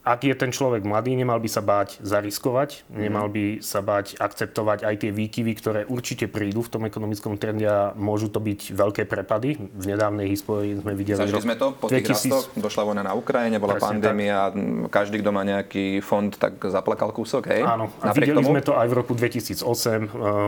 ak 0.02 0.26
je 0.26 0.34
ten 0.34 0.50
človek 0.50 0.82
mladý, 0.82 1.14
nemal 1.14 1.38
by 1.38 1.50
sa 1.52 1.62
báť 1.62 2.02
zariskovať, 2.02 2.90
nemal 2.90 3.30
by 3.30 3.62
sa 3.62 3.86
báť 3.86 4.18
akceptovať 4.18 4.82
aj 4.82 4.96
tie 4.98 5.12
výkyvy, 5.14 5.52
ktoré 5.58 5.82
určite 5.86 6.26
prídu 6.26 6.66
v 6.66 6.70
tom 6.74 6.84
ekonomickom 6.90 7.38
trende 7.38 7.70
a 7.70 7.94
môžu 7.94 8.34
to 8.34 8.42
byť 8.42 8.74
veľké 8.74 9.04
prepady. 9.06 9.62
V 9.62 9.86
nedávnej 9.86 10.26
histórii 10.32 10.74
sme 10.80 10.98
videli... 10.98 11.22
Zažili 11.22 11.46
sme 11.46 11.54
to 11.54 11.78
po 11.78 11.86
tých 11.86 12.08
2000... 12.08 12.18
rastoch, 12.18 12.46
došla 12.58 12.84
vojna 12.88 13.04
na 13.06 13.14
Ukrajine, 13.14 13.62
bola 13.62 13.78
Presne 13.78 14.02
pandémia, 14.02 14.50
tak. 14.50 14.90
každý, 14.90 15.22
kto 15.22 15.30
má 15.30 15.46
nejaký 15.46 16.02
fond, 16.02 16.34
tak 16.34 16.58
zaplakal 16.66 17.14
kúsok, 17.14 17.52
hej? 17.54 17.62
Áno, 17.62 17.94
a 18.02 18.10
Napriek 18.10 18.34
videli 18.34 18.42
tomu... 18.42 18.58
sme 18.58 18.62
to 18.66 18.74
aj 18.74 18.88
v 18.90 18.94
roku 18.98 19.14
2008 19.14 19.62
uh, 19.62 19.70
e, 19.70 20.02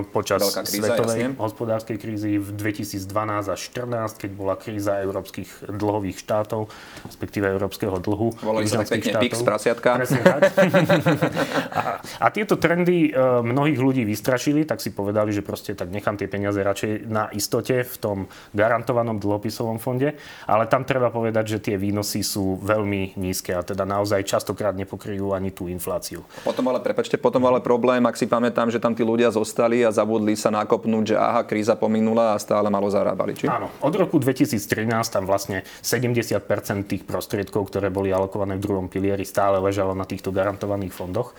počas 0.10 0.42
kríza, 0.50 0.98
svetovej 0.98 1.20
jasne. 1.30 1.38
hospodárskej 1.38 1.98
krízy 2.02 2.42
v 2.42 2.50
2012 2.58 3.54
až 3.54 3.62
2014, 3.70 4.22
keď 4.22 4.32
bola 4.34 4.54
kríza 4.58 4.98
európskych 5.02 5.70
dlhových 5.70 6.18
štátov, 6.18 6.70
respektíve 7.06 7.46
európskeho 7.50 7.98
dlhu. 8.02 8.34
Volali 8.42 8.66
sa 8.66 8.82
tak 8.82 8.98
pekne 8.98 9.14
PIX 9.44 9.52
prasiatka. 9.52 10.00
a, 11.80 11.84
a 12.00 12.28
tieto 12.32 12.56
trendy 12.56 13.12
e, 13.12 13.44
mnohých 13.44 13.80
ľudí 13.80 14.04
vystrašili, 14.08 14.64
tak 14.64 14.80
si 14.80 14.96
povedali, 14.96 15.36
že 15.36 15.44
proste 15.44 15.76
tak 15.76 15.92
nechám 15.92 16.16
tie 16.16 16.32
peniaze 16.32 16.64
radšej 16.64 17.12
na 17.12 17.28
istote 17.36 17.84
v 17.84 17.96
tom 18.00 18.18
garantovanom 18.56 19.20
dlhopisovom 19.20 19.78
fonde, 19.78 20.16
ale 20.48 20.64
tam 20.72 20.88
treba 20.88 21.12
povedať, 21.12 21.58
že 21.58 21.72
tie 21.72 21.76
výnosy 21.76 22.24
sú 22.24 22.58
veľmi 22.64 23.20
nízke 23.20 23.52
a 23.54 23.62
teda 23.62 23.84
naozaj 23.84 24.24
častokrát 24.24 24.74
nepokryjú 24.74 25.36
ani 25.36 25.52
tú 25.52 25.68
infláciu. 25.68 26.24
Potom 26.48 26.66
ale, 26.72 26.80
prepačte, 26.80 27.20
potom 27.20 27.44
ale 27.46 27.60
problém, 27.60 28.04
ak 28.08 28.16
si 28.16 28.26
pamätám, 28.26 28.72
že 28.72 28.80
tam 28.80 28.96
tí 28.96 29.04
ľudia 29.04 29.30
zostali 29.34 29.84
a 29.84 29.92
zabudli 29.92 30.38
sa 30.38 30.50
nakopnúť, 30.54 31.14
že 31.14 31.16
aha, 31.20 31.42
kríza 31.44 31.76
pominula 31.76 32.38
a 32.38 32.42
stále 32.42 32.70
malo 32.70 32.88
zarábali, 32.88 33.36
či? 33.36 33.46
Áno, 33.50 33.70
od 33.82 33.94
roku 33.94 34.18
2013 34.22 34.88
tam 35.10 35.24
vlastne 35.26 35.66
70% 35.82 36.44
tých 36.88 37.04
prostriedkov, 37.04 37.70
ktoré 37.70 37.90
boli 37.90 38.14
alokované 38.14 38.58
v 38.58 38.64
druhom 38.64 38.88
pilieri, 38.88 39.26
stále 39.34 39.58
ležalo 39.58 39.98
na 39.98 40.06
týchto 40.06 40.30
garantovaných 40.30 40.94
fondoch. 40.94 41.34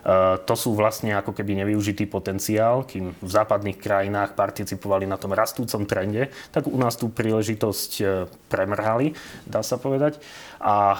E, 0.00 0.38
to 0.46 0.54
sú 0.56 0.72
vlastne 0.72 1.12
ako 1.18 1.34
keby 1.34 1.60
nevyužitý 1.64 2.06
potenciál, 2.06 2.86
kým 2.86 3.12
v 3.12 3.30
západných 3.30 3.76
krajinách 3.76 4.38
participovali 4.38 5.04
na 5.04 5.18
tom 5.18 5.34
rastúcom 5.34 5.82
trende, 5.84 6.30
tak 6.54 6.70
u 6.70 6.78
nás 6.78 6.94
tú 6.94 7.10
príležitosť 7.10 7.90
e, 7.98 8.04
premrhali, 8.48 9.12
dá 9.44 9.60
sa 9.60 9.76
povedať. 9.76 10.22
A 10.62 10.94
e, 10.94 10.98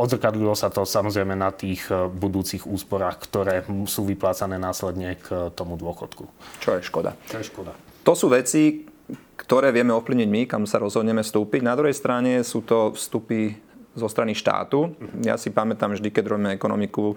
odzrkadlilo 0.00 0.56
sa 0.56 0.72
to 0.72 0.88
samozrejme 0.88 1.36
na 1.36 1.52
tých 1.52 1.86
budúcich 1.92 2.64
úsporách, 2.64 3.20
ktoré 3.22 3.62
sú 3.84 4.08
vyplácané 4.08 4.56
následne 4.56 5.20
k 5.20 5.52
tomu 5.52 5.76
dôchodku. 5.76 6.26
Čo 6.58 6.78
je 6.78 6.82
škoda. 6.82 7.14
Čo 7.28 7.36
je 7.42 7.46
škoda. 7.46 7.72
To 8.02 8.18
sú 8.18 8.26
veci, 8.26 8.90
ktoré 9.38 9.70
vieme 9.70 9.94
ovplyvniť 9.94 10.28
my, 10.30 10.42
kam 10.46 10.64
sa 10.66 10.82
rozhodneme 10.82 11.22
vstúpiť. 11.22 11.60
Na 11.62 11.74
druhej 11.74 11.94
strane 11.94 12.42
sú 12.42 12.62
to 12.62 12.94
vstupy 12.94 13.54
zo 13.92 14.08
strany 14.08 14.32
štátu. 14.32 14.96
Ja 15.20 15.36
si 15.36 15.52
pamätám 15.52 15.92
vždy, 15.92 16.08
keď 16.08 16.24
robíme 16.32 16.50
ekonomiku, 16.56 17.16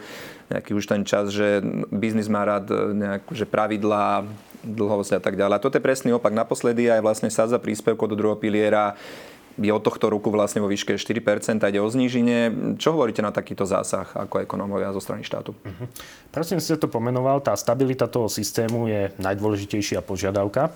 nejaký 0.52 0.76
už 0.76 0.86
ten 0.92 1.08
čas, 1.08 1.32
že 1.32 1.64
biznis 1.88 2.28
má 2.28 2.44
rád 2.44 2.68
nejakú, 2.92 3.32
že 3.32 3.48
pravidlá, 3.48 4.28
dlhovosť 4.66 5.12
a 5.18 5.22
tak 5.22 5.38
ďalej. 5.38 5.56
A 5.56 5.64
toto 5.64 5.78
je 5.78 5.86
presný 5.86 6.10
opak. 6.18 6.34
Naposledy 6.34 6.90
aj 6.90 7.06
vlastne 7.06 7.30
sa 7.30 7.46
za 7.46 7.62
príspevko 7.62 8.10
do 8.10 8.18
druhého 8.18 8.36
piliera 8.36 8.98
je 9.56 9.72
od 9.72 9.80
tohto 9.80 10.12
roku 10.12 10.28
vlastne 10.28 10.60
vo 10.60 10.68
výške 10.68 11.00
4%, 11.00 11.64
ide 11.64 11.80
o 11.80 11.88
zníženie. 11.88 12.76
Čo 12.76 13.00
hovoríte 13.00 13.24
na 13.24 13.32
takýto 13.32 13.64
zásah 13.64 14.04
ako 14.12 14.44
ekonómovia 14.44 14.92
zo 14.92 15.00
strany 15.00 15.24
štátu? 15.24 15.56
Uh-huh. 15.56 15.88
Presne 16.36 16.60
ste 16.60 16.76
to 16.76 16.92
pomenoval, 16.92 17.40
tá 17.40 17.56
stabilita 17.56 18.12
toho 18.12 18.28
systému 18.28 18.92
je 18.92 19.16
najdôležitejšia 19.16 20.04
požiadavka. 20.04 20.76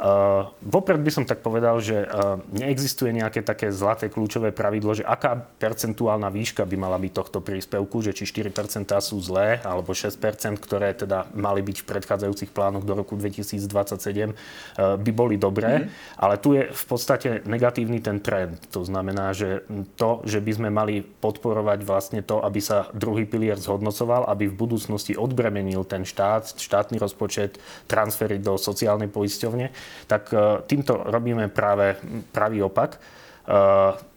Uh, 0.00 0.48
vopred 0.64 0.96
by 1.04 1.12
som 1.12 1.28
tak 1.28 1.44
povedal, 1.44 1.76
že 1.76 2.08
uh, 2.08 2.40
neexistuje 2.56 3.12
nejaké 3.12 3.44
také 3.44 3.68
zlaté 3.68 4.08
kľúčové 4.08 4.48
pravidlo, 4.48 4.96
že 4.96 5.04
aká 5.04 5.36
percentuálna 5.36 6.32
výška 6.32 6.64
by 6.64 6.76
mala 6.80 6.96
byť 6.96 7.12
tohto 7.12 7.44
príspevku, 7.44 8.00
že 8.00 8.16
či 8.16 8.24
4% 8.24 8.88
sú 9.04 9.20
zlé, 9.20 9.60
alebo 9.60 9.92
6%, 9.92 10.16
ktoré 10.56 10.96
teda 10.96 11.28
mali 11.36 11.60
byť 11.60 11.84
v 11.84 11.88
predchádzajúcich 11.92 12.48
plánoch 12.48 12.88
do 12.88 12.96
roku 12.96 13.12
2027, 13.12 13.68
uh, 13.68 14.96
by 14.96 15.10
boli 15.12 15.36
dobré. 15.36 15.84
Mm-hmm. 15.84 16.16
Ale 16.16 16.34
tu 16.40 16.56
je 16.56 16.72
v 16.72 16.84
podstate 16.88 17.44
negatívny 17.44 18.00
ten 18.00 18.24
trend. 18.24 18.56
To 18.72 18.80
znamená, 18.80 19.36
že 19.36 19.68
to, 20.00 20.24
že 20.24 20.40
by 20.40 20.52
sme 20.56 20.68
mali 20.72 21.04
podporovať 21.04 21.84
vlastne 21.84 22.24
to, 22.24 22.40
aby 22.40 22.64
sa 22.64 22.88
druhý 22.96 23.28
pilier 23.28 23.60
zhodnocoval, 23.60 24.24
aby 24.32 24.48
v 24.48 24.56
budúcnosti 24.56 25.12
odbremenil 25.12 25.84
ten 25.84 26.08
štát, 26.08 26.56
štátny 26.56 26.96
rozpočet, 26.96 27.60
transfery 27.84 28.40
do 28.40 28.56
sociálnej 28.56 29.12
poisťovne, 29.12 29.89
tak 30.06 30.34
e, 30.34 30.36
týmto 30.66 31.06
robíme 31.06 31.48
práve 31.48 31.96
pravý 32.32 32.62
opak. 32.62 33.00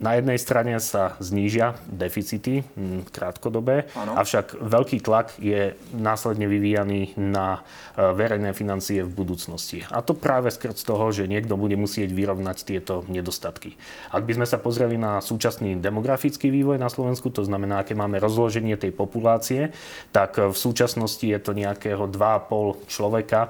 Na 0.03 0.11
jednej 0.19 0.35
strane 0.35 0.75
sa 0.83 1.15
znížia 1.23 1.79
deficity 1.87 2.67
hm, 2.75 3.07
krátkodobé, 3.07 3.87
ano. 3.95 4.19
avšak 4.19 4.59
veľký 4.59 4.99
tlak 4.99 5.39
je 5.39 5.79
následne 5.95 6.43
vyvíjaný 6.43 7.15
na 7.15 7.63
e, 7.95 8.03
verejné 8.03 8.51
financie 8.51 8.99
v 8.99 9.07
budúcnosti. 9.07 9.87
A 9.87 10.03
to 10.03 10.11
práve 10.11 10.51
skrz 10.51 10.83
toho, 10.83 11.07
že 11.15 11.31
niekto 11.31 11.55
bude 11.55 11.79
musieť 11.79 12.11
vyrovnať 12.11 12.57
tieto 12.67 13.07
nedostatky. 13.07 13.79
Ak 14.11 14.27
by 14.27 14.43
sme 14.43 14.47
sa 14.49 14.59
pozreli 14.59 14.99
na 14.99 15.23
súčasný 15.23 15.79
demografický 15.79 16.51
vývoj 16.51 16.75
na 16.75 16.91
Slovensku, 16.91 17.31
to 17.31 17.47
znamená, 17.47 17.87
aké 17.87 17.95
máme 17.95 18.19
rozloženie 18.19 18.75
tej 18.75 18.91
populácie, 18.91 19.71
tak 20.11 20.35
v 20.35 20.57
súčasnosti 20.57 21.23
je 21.23 21.39
to 21.39 21.55
nejakého 21.55 22.11
2,5 22.11 22.91
človeka 22.91 23.39
e, 23.47 23.49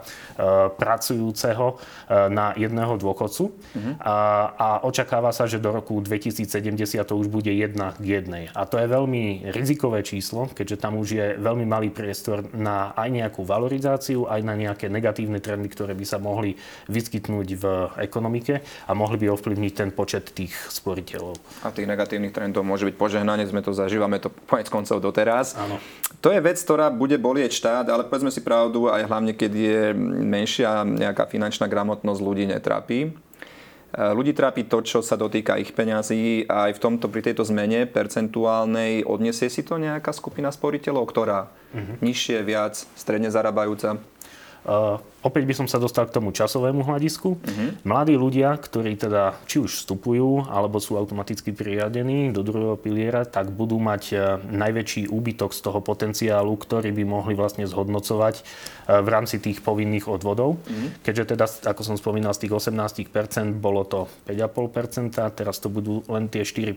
pracujúceho 0.69 1.65
e, 1.73 1.75
na 2.29 2.53
jedného 2.53 2.93
dôchodcu. 3.01 3.43
Uh-huh. 3.49 3.93
A, 3.97 4.15
a 4.53 4.67
očakáva 4.85 5.33
sa, 5.33 5.49
že 5.49 5.62
do 5.63 5.71
roku 5.71 5.95
2070 6.03 6.51
to 7.07 7.15
už 7.15 7.31
bude 7.31 7.47
jedna 7.47 7.95
k 7.95 8.19
jednej. 8.19 8.51
A 8.51 8.67
to 8.67 8.75
je 8.75 8.91
veľmi 8.91 9.47
rizikové 9.55 10.03
číslo, 10.03 10.51
keďže 10.51 10.83
tam 10.83 10.99
už 10.99 11.07
je 11.15 11.25
veľmi 11.39 11.63
malý 11.63 11.87
priestor 11.87 12.43
na 12.51 12.91
aj 12.99 13.07
nejakú 13.07 13.47
valorizáciu, 13.47 14.27
aj 14.27 14.43
na 14.43 14.59
nejaké 14.59 14.91
negatívne 14.91 15.39
trendy, 15.39 15.71
ktoré 15.71 15.95
by 15.95 16.03
sa 16.03 16.19
mohli 16.19 16.59
vyskytnúť 16.91 17.47
v 17.55 17.65
ekonomike 18.03 18.59
a 18.59 18.91
mohli 18.91 19.23
by 19.23 19.31
ovplyvniť 19.31 19.73
ten 19.73 19.89
počet 19.95 20.35
tých 20.35 20.51
sporiteľov. 20.67 21.39
A 21.63 21.71
tých 21.71 21.87
negatívnych 21.87 22.35
trendov 22.35 22.67
môže 22.67 22.83
byť 22.83 22.95
požehnanie, 22.99 23.47
sme 23.47 23.63
to 23.63 23.71
zažívame 23.71 24.19
to 24.19 24.27
konec 24.51 24.67
koncov 24.67 24.99
doteraz. 24.99 25.55
Áno. 25.55 25.79
To 26.19 26.31
je 26.31 26.43
vec, 26.43 26.59
ktorá 26.59 26.91
bude 26.91 27.15
bolieť 27.15 27.55
štát, 27.55 27.85
ale 27.87 28.03
povedzme 28.09 28.33
si 28.33 28.43
pravdu, 28.43 28.91
aj 28.91 29.07
hlavne 29.07 29.31
keď 29.31 29.51
je 29.53 29.81
menšia 30.23 30.83
nejaká 30.83 31.29
finančná 31.29 31.69
gramotnosť 31.69 32.19
ľudí 32.19 32.45
netrápi. 32.49 33.22
Eh, 33.93 34.09
ľudí 34.09 34.33
trápi 34.33 34.65
to, 34.65 34.81
čo 34.81 35.05
sa 35.05 35.13
dotýka 35.13 35.61
ich 35.61 35.69
peňazí 35.69 36.49
a 36.49 36.65
aj 36.65 36.81
v 36.81 36.81
tomto, 36.81 37.13
pri 37.13 37.29
tejto 37.29 37.45
zmene 37.45 37.85
percentuálnej 37.85 39.05
odniesie 39.05 39.53
si 39.53 39.61
to 39.61 39.77
nejaká 39.77 40.09
skupina 40.09 40.49
sporiteľov, 40.49 41.05
ktorá 41.13 41.45
uh-huh. 41.45 42.01
nižšie, 42.01 42.41
viac, 42.41 42.73
stredne 42.97 43.29
zarábajúca? 43.29 44.01
Uh, 44.63 44.95
opäť 45.27 45.43
by 45.43 45.53
som 45.59 45.67
sa 45.67 45.75
dostal 45.75 46.07
k 46.07 46.15
tomu 46.15 46.31
časovému 46.31 46.87
hľadisku. 46.87 47.35
Uh-huh. 47.35 47.69
Mladí 47.83 48.15
ľudia, 48.15 48.55
ktorí 48.55 48.95
teda 48.95 49.35
či 49.43 49.59
už 49.59 49.83
vstupujú, 49.83 50.47
alebo 50.47 50.79
sú 50.79 50.95
automaticky 50.95 51.51
priradení 51.51 52.31
do 52.31 52.47
druhého 52.47 52.79
piliera, 52.79 53.27
tak 53.27 53.51
budú 53.51 53.75
mať 53.75 54.03
uh, 54.15 54.39
najväčší 54.39 55.11
úbytok 55.11 55.51
z 55.51 55.59
toho 55.67 55.83
potenciálu, 55.83 56.55
ktorý 56.55 56.95
by 56.95 57.03
mohli 57.03 57.35
vlastne 57.35 57.67
zhodnocovať 57.67 58.39
uh, 58.39 59.03
v 59.03 59.07
rámci 59.11 59.43
tých 59.43 59.59
povinných 59.59 60.07
odvodov. 60.07 60.63
Uh-huh. 60.63 60.87
Keďže 61.03 61.35
teda, 61.35 61.45
ako 61.67 61.81
som 61.83 61.95
spomínal, 61.99 62.31
z 62.31 62.47
tých 62.47 62.55
18% 62.55 63.59
bolo 63.59 63.83
to 63.83 64.07
5,5%, 64.31 65.11
teraz 65.35 65.59
to 65.59 65.67
budú 65.67 66.07
len 66.07 66.31
tie 66.31 66.47
4%, 66.47 66.71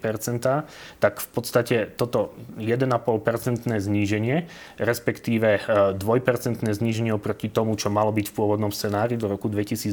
tak 0.99 1.23
v 1.23 1.29
podstate 1.31 1.87
toto 1.95 2.35
1,5% 2.59 3.79
zníženie, 3.79 4.51
respektíve 4.83 5.63
2% 5.95 6.67
zníženie 6.67 7.15
oproti 7.15 7.47
tomu, 7.47 7.76
čo 7.77 7.93
malo 7.93 8.11
byť 8.11 8.33
v 8.33 8.35
pôvodnom 8.35 8.73
scenári 8.73 9.15
do 9.21 9.29
roku 9.29 9.47
2027, 9.53 9.93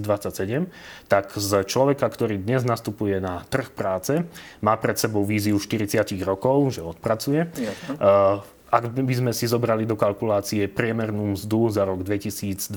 tak 1.11 1.35
z 1.35 1.51
človeka, 1.67 2.07
ktorý 2.07 2.39
dnes 2.39 2.63
nastupuje 2.63 3.19
na 3.19 3.43
trh 3.45 3.69
práce, 3.69 4.23
má 4.63 4.79
pred 4.79 4.95
sebou 4.95 5.21
víziu 5.27 5.59
40 5.59 6.07
rokov, 6.23 6.79
že 6.79 6.81
odpracuje. 6.81 7.51
Ja 7.59 8.41
ak 8.74 8.89
by 8.89 9.13
sme 9.13 9.32
si 9.38 9.46
zobrali 9.46 9.86
do 9.86 9.94
kalkulácie 9.94 10.65
priemernú 10.65 11.38
mzdu 11.38 11.70
za 11.70 11.86
rok 11.86 12.01
2022, 12.01 12.74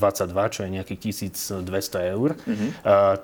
čo 0.52 0.60
je 0.60 0.68
nejakých 0.68 1.00
1200 1.64 2.12
eur, 2.12 2.36
mm-hmm. 2.36 2.70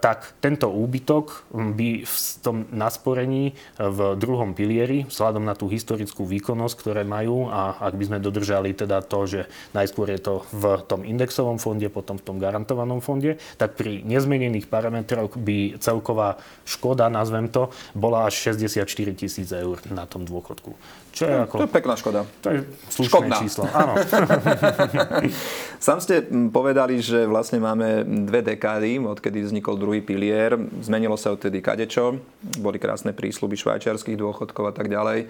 tak 0.01 0.33
tento 0.41 0.73
úbytok 0.73 1.53
by 1.53 2.09
v 2.09 2.17
tom 2.41 2.65
nasporení 2.73 3.53
v 3.77 4.17
druhom 4.17 4.57
pilieri, 4.57 5.05
vzhľadom 5.05 5.45
na 5.45 5.53
tú 5.53 5.69
historickú 5.69 6.25
výkonnosť, 6.25 6.75
ktoré 6.81 7.03
majú 7.05 7.53
a 7.53 7.77
ak 7.77 7.93
by 7.93 8.05
sme 8.09 8.19
dodržali 8.25 8.73
teda 8.73 9.05
to, 9.05 9.21
že 9.29 9.41
najskôr 9.77 10.09
je 10.09 10.21
to 10.25 10.35
v 10.57 10.81
tom 10.89 11.05
indexovom 11.05 11.61
fonde, 11.61 11.93
potom 11.93 12.17
v 12.17 12.25
tom 12.25 12.41
garantovanom 12.41 13.05
fonde, 13.05 13.37
tak 13.61 13.77
pri 13.77 14.01
nezmenených 14.01 14.73
parametroch 14.73 15.37
by 15.37 15.77
celková 15.77 16.41
škoda, 16.65 17.13
nazvem 17.13 17.53
to, 17.53 17.69
bola 17.93 18.33
až 18.33 18.57
64 18.57 18.89
tisíc 19.13 19.53
eur 19.53 19.77
na 19.93 20.09
tom 20.09 20.25
dôchodku. 20.25 20.73
Čo 21.13 21.29
je 21.29 21.35
ako... 21.45 21.55
To 21.61 21.67
je 21.69 21.77
pekná 21.77 21.95
škoda. 22.01 22.25
To 22.41 22.49
je 22.49 22.62
slušné 22.91 23.11
Škodná. 23.11 23.37
číslo, 23.39 23.65
áno. 23.71 23.95
Sám 25.87 25.99
ste 25.99 26.23
povedali, 26.51 27.03
že 27.03 27.27
vlastne 27.27 27.59
máme 27.59 28.07
dve 28.27 28.43
dekády, 28.43 29.03
odkedy 29.03 29.43
vznikol 29.43 29.75
druhý 29.75 29.99
pilier. 29.99 30.55
Zmenilo 30.83 31.19
sa 31.19 31.35
odtedy 31.35 31.59
kadečo. 31.59 32.23
Boli 32.63 32.79
krásne 32.79 33.11
prísľuby 33.11 33.59
švajčiarských 33.59 34.15
dôchodkov 34.15 34.71
a 34.71 34.73
tak 34.75 34.87
ďalej. 34.87 35.27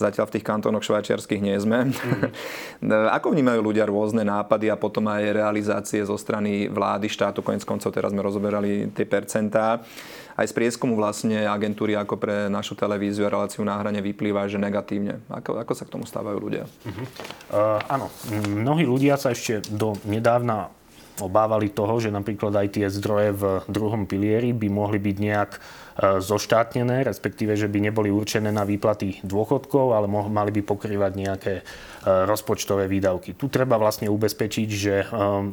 Zatiaľ 0.00 0.26
v 0.26 0.34
tých 0.38 0.46
kantónoch 0.48 0.82
švajčiarských 0.82 1.42
nie 1.44 1.56
sme. 1.60 1.92
Mm. 1.92 3.12
Ako 3.18 3.30
vnímajú 3.30 3.60
ľudia 3.62 3.86
rôzne 3.86 4.26
nápady 4.26 4.72
a 4.72 4.80
potom 4.80 5.06
aj 5.06 5.36
realizácie 5.36 6.02
zo 6.02 6.18
strany 6.18 6.66
vlády, 6.66 7.06
štátu? 7.06 7.44
Konec 7.44 7.62
koncov 7.62 7.92
teraz 7.94 8.10
sme 8.10 8.24
rozoberali 8.24 8.90
tie 8.96 9.06
percentá 9.06 9.84
aj 10.36 10.46
z 10.48 10.52
prieskumu 10.56 10.96
vlastne 10.96 11.44
agentúry 11.44 11.96
ako 11.96 12.16
pre 12.16 12.48
našu 12.48 12.74
televíziu 12.74 13.28
a 13.28 13.32
reláciu 13.32 13.64
na 13.64 13.76
hrane 13.76 14.00
vyplýva, 14.00 14.48
že 14.48 14.60
negatívne. 14.60 15.20
Ako, 15.28 15.60
ako 15.60 15.72
sa 15.76 15.84
k 15.84 15.92
tomu 15.92 16.04
stávajú 16.08 16.38
ľudia? 16.40 16.64
Uh-huh. 16.64 17.04
Uh, 17.52 17.78
áno, 17.88 18.06
mnohí 18.48 18.88
ľudia 18.88 19.20
sa 19.20 19.32
ešte 19.32 19.64
do 19.68 19.96
nedávna 20.08 20.72
obávali 21.20 21.68
toho, 21.68 22.00
že 22.00 22.14
napríklad 22.14 22.54
aj 22.56 22.68
tie 22.80 22.86
zdroje 22.88 23.36
v 23.36 23.44
druhom 23.68 24.08
pilieri 24.08 24.54
by 24.56 24.68
mohli 24.72 24.96
byť 25.02 25.16
nejak 25.20 25.50
E, 25.92 26.24
zoštátnené, 26.24 27.04
respektíve, 27.04 27.52
že 27.52 27.68
by 27.68 27.92
neboli 27.92 28.08
určené 28.08 28.48
na 28.48 28.64
výplaty 28.64 29.20
dôchodkov, 29.20 29.92
ale 29.92 30.08
mali 30.08 30.48
by 30.48 30.64
pokrývať 30.64 31.12
nejaké 31.12 31.54
e, 31.60 31.62
rozpočtové 32.24 32.88
výdavky. 32.88 33.36
Tu 33.36 33.52
treba 33.52 33.76
vlastne 33.76 34.08
ubezpečiť, 34.08 34.68
že 34.72 34.94
e, 35.04 35.06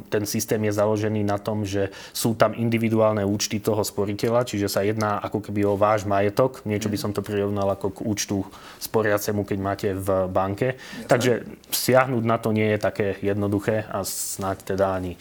ten 0.08 0.24
systém 0.24 0.64
je 0.64 0.72
založený 0.72 1.28
na 1.28 1.36
tom, 1.36 1.68
že 1.68 1.92
sú 2.16 2.32
tam 2.40 2.56
individuálne 2.56 3.20
účty 3.20 3.60
toho 3.60 3.84
sporiteľa, 3.84 4.48
čiže 4.48 4.72
sa 4.72 4.80
jedná 4.80 5.20
ako 5.20 5.44
keby 5.44 5.60
o 5.68 5.76
váš 5.76 6.08
majetok. 6.08 6.64
Niečo 6.64 6.88
by 6.88 6.96
som 6.96 7.12
to 7.12 7.20
prirovnal 7.20 7.68
ako 7.76 8.00
k 8.00 8.04
účtu 8.08 8.40
sporiacemu, 8.80 9.44
keď 9.44 9.58
máte 9.60 9.88
v 9.92 10.24
banke. 10.32 10.80
Jasne. 10.80 11.04
Takže 11.04 11.32
siahnuť 11.68 12.24
na 12.24 12.40
to 12.40 12.56
nie 12.56 12.72
je 12.72 12.78
také 12.80 13.20
jednoduché 13.20 13.84
a 13.92 14.00
snáď 14.08 14.72
teda 14.72 14.96
ani 14.96 15.20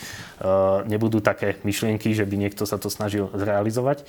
nebudú 0.87 1.19
také 1.19 1.59
myšlienky, 1.67 2.15
že 2.15 2.23
by 2.23 2.35
niekto 2.35 2.63
sa 2.63 2.79
to 2.79 2.87
snažil 2.87 3.27
zrealizovať. 3.35 4.07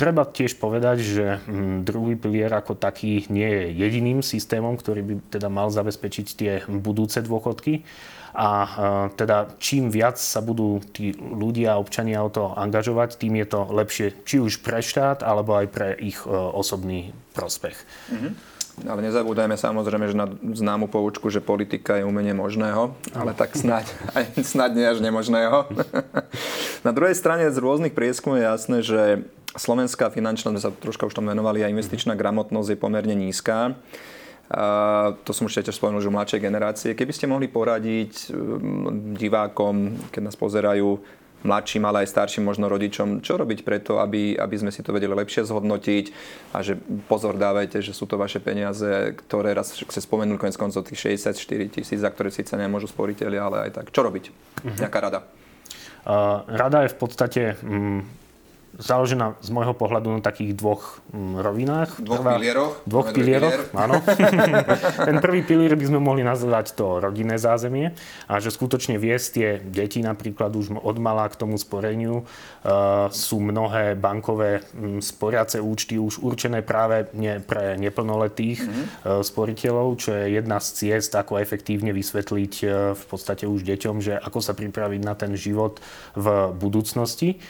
Treba 0.00 0.24
tiež 0.24 0.56
povedať, 0.56 1.04
že 1.04 1.26
hm, 1.44 1.84
druhý 1.84 2.16
pilier 2.16 2.48
ako 2.48 2.72
taký 2.72 3.28
nie 3.28 3.44
je 3.44 3.64
jediným 3.84 4.24
systémom, 4.24 4.72
ktorý 4.80 5.04
by 5.04 5.14
teda 5.28 5.52
mal 5.52 5.68
zabezpečiť 5.68 6.26
tie 6.32 6.52
budúce 6.64 7.20
dôchodky. 7.20 7.84
A 8.30 8.48
teda 9.18 9.52
čím 9.58 9.90
viac 9.90 10.14
sa 10.16 10.38
budú 10.38 10.78
tí 10.94 11.12
ľudia 11.18 11.74
a 11.76 11.82
občania 11.82 12.22
o 12.22 12.30
to 12.30 12.54
angažovať, 12.54 13.18
tým 13.18 13.42
je 13.42 13.46
to 13.50 13.60
lepšie 13.74 14.06
či 14.22 14.38
už 14.38 14.62
pre 14.62 14.80
štát, 14.80 15.26
alebo 15.26 15.58
aj 15.58 15.66
pre 15.68 15.98
ich 15.98 16.16
osobný 16.30 17.10
prospech. 17.34 17.74
Mm-hmm. 18.08 18.32
Ale 18.86 19.00
nezabúdajme 19.04 19.56
samozrejme, 19.60 20.06
že 20.08 20.16
na 20.16 20.26
známu 20.30 20.88
poučku, 20.88 21.28
že 21.28 21.44
politika 21.44 22.00
je 22.00 22.08
umenie 22.08 22.32
možného, 22.32 22.96
ale 23.12 23.36
tak 23.36 23.52
snáď, 23.52 23.90
aj 24.16 24.24
snáď 24.40 24.70
nie 24.76 24.86
až 24.86 24.98
nemožného. 25.04 25.68
na 26.86 26.92
druhej 26.94 27.16
strane 27.18 27.48
z 27.50 27.58
rôznych 27.60 27.92
prieskumov 27.92 28.40
je 28.40 28.44
jasné, 28.46 28.78
že 28.80 29.02
slovenská 29.58 30.14
finančná, 30.14 30.54
sme 30.54 30.62
sa 30.62 30.70
troška 30.70 31.10
už 31.10 31.14
tom 31.16 31.26
venovali, 31.26 31.66
a 31.66 31.72
investičná 31.72 32.14
gramotnosť 32.14 32.74
je 32.74 32.78
pomerne 32.78 33.14
nízka. 33.18 33.74
A 34.50 34.64
to 35.22 35.30
som 35.30 35.46
už 35.46 35.62
tiež 35.62 35.78
spomenul, 35.78 36.02
že 36.02 36.10
mladšej 36.10 36.42
generácie. 36.42 36.98
Keby 36.98 37.14
ste 37.14 37.30
mohli 37.30 37.46
poradiť 37.46 38.34
um, 38.34 39.14
divákom, 39.14 39.94
keď 40.10 40.22
nás 40.26 40.34
pozerajú, 40.34 40.98
mladším, 41.42 41.82
ale 41.88 42.04
aj 42.04 42.12
starším 42.12 42.44
možno 42.44 42.68
rodičom, 42.68 43.24
čo 43.24 43.40
robiť 43.40 43.64
preto, 43.64 43.98
aby, 44.00 44.36
aby 44.36 44.56
sme 44.60 44.70
si 44.72 44.84
to 44.84 44.92
vedeli 44.92 45.12
lepšie 45.12 45.48
zhodnotiť 45.48 46.04
a 46.52 46.60
že 46.60 46.76
pozor 47.08 47.40
dávajte, 47.40 47.80
že 47.80 47.96
sú 47.96 48.04
to 48.04 48.20
vaše 48.20 48.40
peniaze, 48.44 49.16
ktoré 49.26 49.56
raz 49.56 49.72
sa 49.72 50.00
spomenul 50.00 50.36
konec 50.36 50.60
koncov 50.60 50.84
tých 50.84 51.16
64 51.20 51.80
tisíc, 51.80 52.00
za 52.00 52.10
ktoré 52.12 52.28
síce 52.28 52.52
nemôžu 52.56 52.92
sporiteľi, 52.92 53.36
ale 53.40 53.56
aj 53.68 53.70
tak. 53.80 53.86
Čo 53.92 54.04
robiť? 54.04 54.24
Uh-huh. 54.28 54.76
Nejaká 54.76 54.98
rada? 55.00 55.20
Rada 56.48 56.88
je 56.88 56.90
v 56.92 56.96
podstate 56.96 57.42
um, 57.60 58.00
založená 58.78 59.34
z 59.42 59.50
môjho 59.50 59.74
pohľadu 59.74 60.14
na 60.14 60.22
takých 60.22 60.54
dvoch 60.54 61.02
mm, 61.10 61.34
rovinách. 61.42 61.90
Dvoch 61.98 62.22
Prvá, 62.22 62.38
pilieroch? 62.38 62.72
Dvoch 62.86 63.08
pilieroch, 63.10 63.58
pilier. 63.66 63.82
áno. 63.82 63.96
Ten 65.10 65.16
prvý 65.18 65.42
pilier 65.42 65.74
by 65.74 65.86
sme 65.90 65.98
mohli 65.98 66.22
nazvať 66.22 66.78
to 66.78 67.02
rodinné 67.02 67.34
zázemie 67.34 67.90
a 68.30 68.38
že 68.38 68.54
skutočne 68.54 68.94
viesť 68.94 69.26
tie 69.34 69.48
deti 69.58 69.98
napríklad 70.00 70.54
už 70.54 70.78
od 70.78 70.96
malá 71.02 71.26
k 71.26 71.38
tomu 71.38 71.58
sporeniu. 71.58 72.22
Uh, 72.60 73.08
sú 73.10 73.42
mnohé 73.42 73.98
bankové 73.98 74.62
um, 74.76 75.02
sporiace 75.02 75.58
účty 75.58 75.98
už 75.98 76.22
určené 76.22 76.62
práve 76.62 77.08
ne, 77.16 77.40
pre 77.40 77.74
neplnoletých 77.74 78.58
mm-hmm. 78.60 78.84
uh, 78.84 79.24
sporiteľov, 79.24 79.98
čo 79.98 80.14
je 80.14 80.36
jedna 80.38 80.60
z 80.60 80.68
ciest, 80.76 81.16
ako 81.16 81.40
efektívne 81.42 81.90
vysvetliť 81.90 82.54
uh, 82.62 82.92
v 82.94 83.04
podstate 83.08 83.48
už 83.48 83.64
deťom, 83.64 83.96
že 83.98 84.14
ako 84.14 84.38
sa 84.38 84.52
pripraviť 84.54 85.00
na 85.02 85.16
ten 85.16 85.32
život 85.34 85.82
v 86.14 86.52
budúcnosti. 86.54 87.40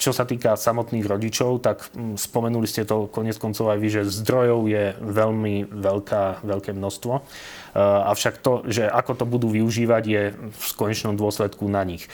Čo 0.00 0.16
sa 0.16 0.24
týka 0.24 0.56
samotných 0.56 1.04
rodičov, 1.04 1.60
tak 1.60 1.92
mm, 1.92 2.16
spomenuli 2.16 2.64
ste 2.64 2.88
to 2.88 3.04
konec 3.12 3.36
koncov 3.36 3.68
aj 3.68 3.78
vy, 3.84 3.88
že 3.92 4.08
zdrojov 4.08 4.64
je 4.64 4.96
veľmi 4.96 5.68
veľká, 5.68 6.40
veľké 6.40 6.72
množstvo. 6.72 7.20
Avšak 7.76 8.40
to, 8.40 8.64
že 8.64 8.88
ako 8.88 9.12
to 9.20 9.24
budú 9.28 9.52
využívať, 9.52 10.02
je 10.08 10.22
v 10.32 10.70
konečnom 10.80 11.12
dôsledku 11.12 11.68
na 11.68 11.84
nich. 11.84 12.08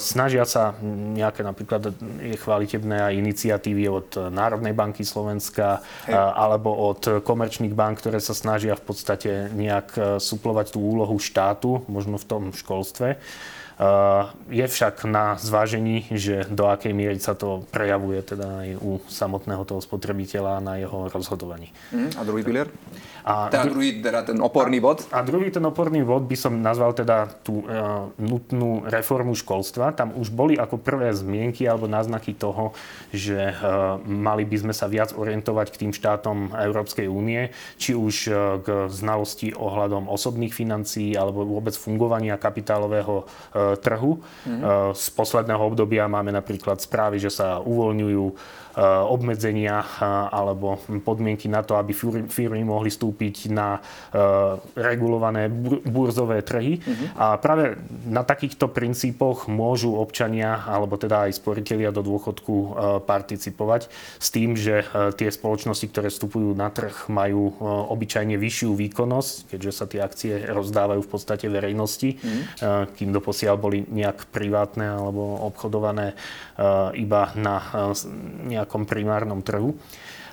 Snažia 0.00 0.48
sa 0.48 0.72
nejaké 1.12 1.44
napríklad 1.44 1.92
je 2.24 2.40
chválitebné 2.40 3.04
aj 3.04 3.20
iniciatívy 3.20 3.84
od 3.92 4.08
Národnej 4.32 4.72
banky 4.72 5.04
Slovenska 5.04 5.84
Hej. 6.08 6.16
alebo 6.16 6.72
od 6.72 7.20
komerčných 7.20 7.76
bank, 7.76 8.00
ktoré 8.00 8.16
sa 8.24 8.32
snažia 8.32 8.72
v 8.72 8.84
podstate 8.88 9.52
nejak 9.52 10.16
suplovať 10.16 10.72
tú 10.72 10.80
úlohu 10.80 11.20
štátu, 11.20 11.84
možno 11.92 12.16
v 12.16 12.24
tom 12.24 12.42
školstve. 12.56 13.20
Je 14.48 14.64
však 14.64 15.04
na 15.04 15.36
zvážení, 15.36 16.08
že 16.08 16.48
do 16.48 16.64
akej 16.64 16.96
miery 16.96 17.20
sa 17.20 17.36
to 17.36 17.68
prejavuje 17.68 18.24
teda 18.24 18.64
aj 18.64 18.68
u 18.80 19.04
samotného 19.04 19.68
toho 19.68 19.84
spotrebiteľa 19.84 20.64
na 20.64 20.80
jeho 20.80 21.12
rozhodovaní. 21.12 21.68
Mm, 21.92 22.16
a 22.16 22.20
druhý 22.24 22.40
pilier? 22.40 22.72
A 23.26 23.50
teda 23.50 23.66
druhý, 23.66 23.98
teda 23.98 24.22
ten 24.22 24.38
oporný 24.38 24.78
bod? 24.78 25.02
A, 25.10 25.18
a 25.18 25.26
druhý 25.26 25.50
ten 25.50 25.66
oporný 25.66 26.06
bod 26.06 26.30
by 26.30 26.38
som 26.38 26.62
nazval 26.62 26.94
teda 26.94 27.26
tú 27.42 27.66
uh, 27.66 28.06
nutnú 28.22 28.86
reformu 28.86 29.34
školstva. 29.34 29.90
Tam 29.98 30.14
už 30.14 30.30
boli 30.30 30.54
ako 30.54 30.78
prvé 30.78 31.10
zmienky 31.10 31.66
alebo 31.66 31.90
náznaky 31.90 32.38
toho, 32.38 32.70
že 33.10 33.50
uh, 33.50 33.98
mali 34.06 34.46
by 34.46 34.62
sme 34.62 34.70
sa 34.70 34.86
viac 34.86 35.10
orientovať 35.10 35.74
k 35.74 35.80
tým 35.82 35.92
štátom 35.92 36.54
Európskej 36.54 37.10
únie, 37.10 37.50
či 37.74 37.98
už 37.98 38.14
uh, 38.30 38.62
k 38.62 38.86
znalosti 38.94 39.50
ohľadom 39.58 40.06
osobných 40.06 40.54
financií 40.54 41.18
alebo 41.18 41.42
vôbec 41.42 41.74
fungovania 41.74 42.38
kapitálového 42.38 43.26
uh, 43.26 43.74
trhu. 43.74 44.22
Mm-hmm. 44.22 44.62
Uh, 44.62 44.94
z 44.94 45.06
posledného 45.18 45.66
obdobia 45.66 46.06
máme 46.06 46.30
napríklad 46.30 46.78
správy, 46.78 47.18
že 47.18 47.34
sa 47.34 47.58
uvoľňujú 47.58 48.24
Eh, 48.76 48.84
obmedzenia 48.84 49.80
eh, 49.80 50.04
alebo 50.36 50.76
podmienky 51.00 51.48
na 51.48 51.64
to, 51.64 51.80
aby 51.80 51.96
firmy 52.28 52.60
mohli 52.60 52.92
vstúpiť 53.16 53.48
na 53.48 53.80
eh, 53.80 54.60
regulované 54.76 55.48
burzové 55.88 56.44
trhy. 56.44 56.84
Uh-huh. 56.84 57.08
A 57.16 57.26
práve 57.40 57.80
na 58.04 58.20
takýchto 58.20 58.68
princípoch 58.68 59.48
môžu 59.48 59.96
občania 59.96 60.60
alebo 60.68 61.00
teda 61.00 61.26
aj 61.28 61.40
sporiteľia 61.40 61.88
do 61.88 62.04
dôchodku 62.04 62.76
participovať 63.08 63.88
s 64.20 64.28
tým, 64.28 64.58
že 64.58 64.84
tie 65.16 65.28
spoločnosti, 65.32 65.86
ktoré 65.88 66.08
vstupujú 66.12 66.52
na 66.52 66.68
trh, 66.68 67.08
majú 67.08 67.56
obyčajne 67.92 68.36
vyššiu 68.36 68.76
výkonnosť, 68.76 69.54
keďže 69.54 69.72
sa 69.72 69.84
tie 69.88 70.00
akcie 70.02 70.32
rozdávajú 70.50 71.00
v 71.00 71.10
podstate 71.10 71.46
verejnosti, 71.48 72.18
uh-huh. 72.18 72.90
kým 72.98 73.10
doposiaľ 73.14 73.56
boli 73.56 73.86
nejak 73.86 74.28
privátne 74.34 74.98
alebo 74.98 75.46
obchodované 75.46 76.18
iba 76.96 77.22
na 77.36 77.56
nejak 78.46 78.66
nejakom 78.66 78.82
primárnom 78.82 79.46
trhu. 79.46 79.78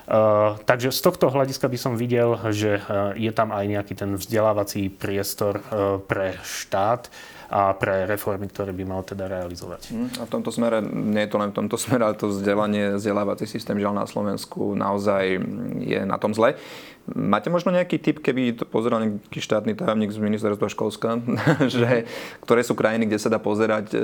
Uh, 0.04 0.60
takže 0.66 0.92
z 0.92 1.00
tohto 1.00 1.32
hľadiska 1.32 1.64
by 1.64 1.78
som 1.80 1.96
videl, 1.96 2.36
že 2.52 2.73
uh, 2.78 3.12
je 3.14 3.32
tam 3.34 3.54
aj 3.54 3.64
nejaký 3.66 3.94
ten 3.94 4.14
vzdelávací 4.14 4.90
priestor 4.90 5.60
uh, 5.60 5.98
pre 6.02 6.38
štát 6.42 7.08
a 7.54 7.70
pre 7.76 8.08
reformy, 8.08 8.48
ktoré 8.48 8.74
by 8.74 8.84
mal 8.88 9.06
teda 9.06 9.28
realizovať. 9.28 9.94
Hm, 9.94 10.10
a 10.18 10.22
v 10.26 10.30
tomto 10.32 10.50
smere, 10.50 10.80
nie 10.82 11.22
je 11.22 11.30
to 11.30 11.38
len 11.38 11.52
v 11.52 11.58
tomto 11.62 11.76
smere, 11.76 12.02
ale 12.02 12.18
to 12.18 12.32
vzdelanie, 12.32 12.96
vzdelávací 12.96 13.46
systém 13.46 13.78
žiaľ 13.78 14.02
na 14.02 14.06
Slovensku 14.08 14.74
naozaj 14.74 15.38
je 15.84 16.00
na 16.02 16.16
tom 16.18 16.34
zle. 16.34 16.56
Máte 17.04 17.52
možno 17.52 17.68
nejaký 17.68 18.00
tip, 18.00 18.24
keby 18.24 18.56
to 18.56 18.64
pozeral 18.64 19.04
nejaký 19.04 19.36
štátny 19.36 19.76
tajomník 19.76 20.08
z 20.08 20.24
ministerstva 20.24 20.72
školska, 20.72 21.20
že 21.74 22.08
ktoré 22.40 22.64
sú 22.64 22.72
krajiny, 22.72 23.04
kde 23.04 23.20
sa 23.20 23.28
dá 23.28 23.36
pozerať 23.36 23.92
e, 23.92 24.00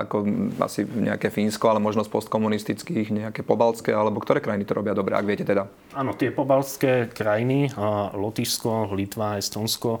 ako 0.00 0.16
asi 0.64 0.88
nejaké 0.88 1.28
Fínsko, 1.28 1.68
ale 1.68 1.76
možno 1.76 2.08
z 2.08 2.10
postkomunistických, 2.12 3.12
nejaké 3.12 3.44
pobaltské, 3.44 3.92
alebo 3.92 4.24
ktoré 4.24 4.40
krajiny 4.40 4.64
to 4.64 4.80
robia 4.80 4.96
dobre, 4.96 5.12
ak 5.12 5.28
viete 5.28 5.44
teda? 5.44 5.68
Áno, 5.92 6.16
tie 6.16 6.32
pobaltské 6.32 7.12
krajiny, 7.12 7.68
Lotyšsko, 8.16 8.96
Litva, 8.96 9.36
Estonsko, 9.36 10.00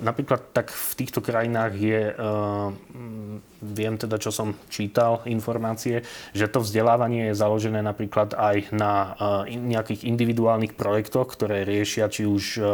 napríklad 0.00 0.56
tak 0.56 0.72
v 0.72 0.92
týchto 0.96 1.20
krajinách 1.20 1.72
je 1.76 2.00
e, 2.08 2.14
viem 3.64 3.96
teda, 3.96 4.20
čo 4.20 4.28
som 4.28 4.52
čítal 4.68 5.24
informácie, 5.24 6.04
že 6.36 6.46
to 6.52 6.60
vzdelávanie 6.60 7.32
je 7.32 7.40
založené 7.40 7.80
napríklad 7.80 8.36
aj 8.36 8.68
na 8.76 9.16
eh, 9.48 9.56
nejakých 9.56 10.04
individuálnych 10.04 10.76
projektoch, 10.76 11.32
ktoré 11.32 11.64
riešia 11.64 12.12
či 12.12 12.28
už 12.28 12.44
eh, 12.60 12.64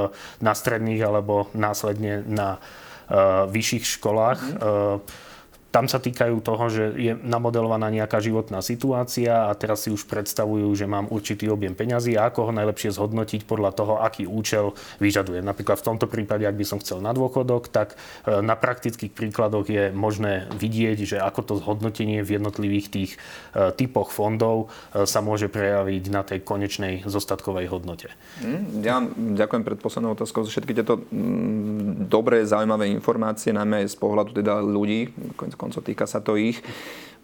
na 0.43 0.53
stredných 0.53 1.01
alebo 1.07 1.47
následne 1.55 2.27
na 2.27 2.59
eh, 2.59 3.47
vyšších 3.47 3.85
školách. 3.87 4.41
Mm-hmm 4.43 5.29
tam 5.71 5.87
sa 5.87 6.03
týkajú 6.03 6.43
toho, 6.43 6.65
že 6.67 6.85
je 6.99 7.13
namodelovaná 7.15 7.95
nejaká 7.95 8.19
životná 8.19 8.59
situácia 8.59 9.47
a 9.47 9.55
teraz 9.55 9.87
si 9.87 9.95
už 9.95 10.03
predstavujú, 10.11 10.67
že 10.75 10.91
mám 10.91 11.07
určitý 11.07 11.47
objem 11.47 11.79
peňazí 11.79 12.19
a 12.19 12.27
ako 12.27 12.51
ho 12.51 12.53
najlepšie 12.53 12.91
zhodnotiť 12.91 13.47
podľa 13.47 13.71
toho, 13.79 13.95
aký 14.03 14.27
účel 14.27 14.75
vyžaduje. 14.99 15.39
Napríklad 15.47 15.79
v 15.79 15.87
tomto 15.95 16.11
prípade, 16.11 16.43
ak 16.43 16.59
by 16.59 16.67
som 16.67 16.83
chcel 16.83 16.99
na 16.99 17.15
dôchodok, 17.15 17.71
tak 17.71 17.95
e, 18.27 18.43
na 18.43 18.59
praktických 18.59 19.15
príkladoch 19.15 19.71
je 19.71 19.95
možné 19.95 20.51
vidieť, 20.59 20.99
že 21.07 21.17
ako 21.23 21.41
to 21.47 21.55
zhodnotenie 21.63 22.27
v 22.27 22.43
jednotlivých 22.43 22.87
tých 22.91 23.11
e, 23.55 23.71
typoch 23.71 24.11
fondov 24.11 24.75
e, 24.91 25.07
sa 25.07 25.23
môže 25.23 25.47
prejaviť 25.47 26.05
na 26.11 26.27
tej 26.27 26.43
konečnej 26.43 27.07
zostatkovej 27.07 27.71
hodnote. 27.71 28.11
Hm, 28.43 28.83
ja 28.83 28.99
ďakujem 29.15 29.63
pred 29.63 29.79
poslednou 29.79 30.19
otázkou 30.19 30.43
za 30.43 30.51
všetky 30.51 30.75
tieto 30.75 30.99
mm, 30.99 32.11
dobré, 32.11 32.43
zaujímavé 32.43 32.91
informácie, 32.91 33.55
najmä 33.55 33.87
z 33.87 33.95
pohľadu 33.95 34.35
teda 34.35 34.59
ľudí, 34.59 35.15
koncov 35.61 35.85
týka 35.85 36.09
sa 36.09 36.25
to 36.25 36.41
ich. 36.41 36.57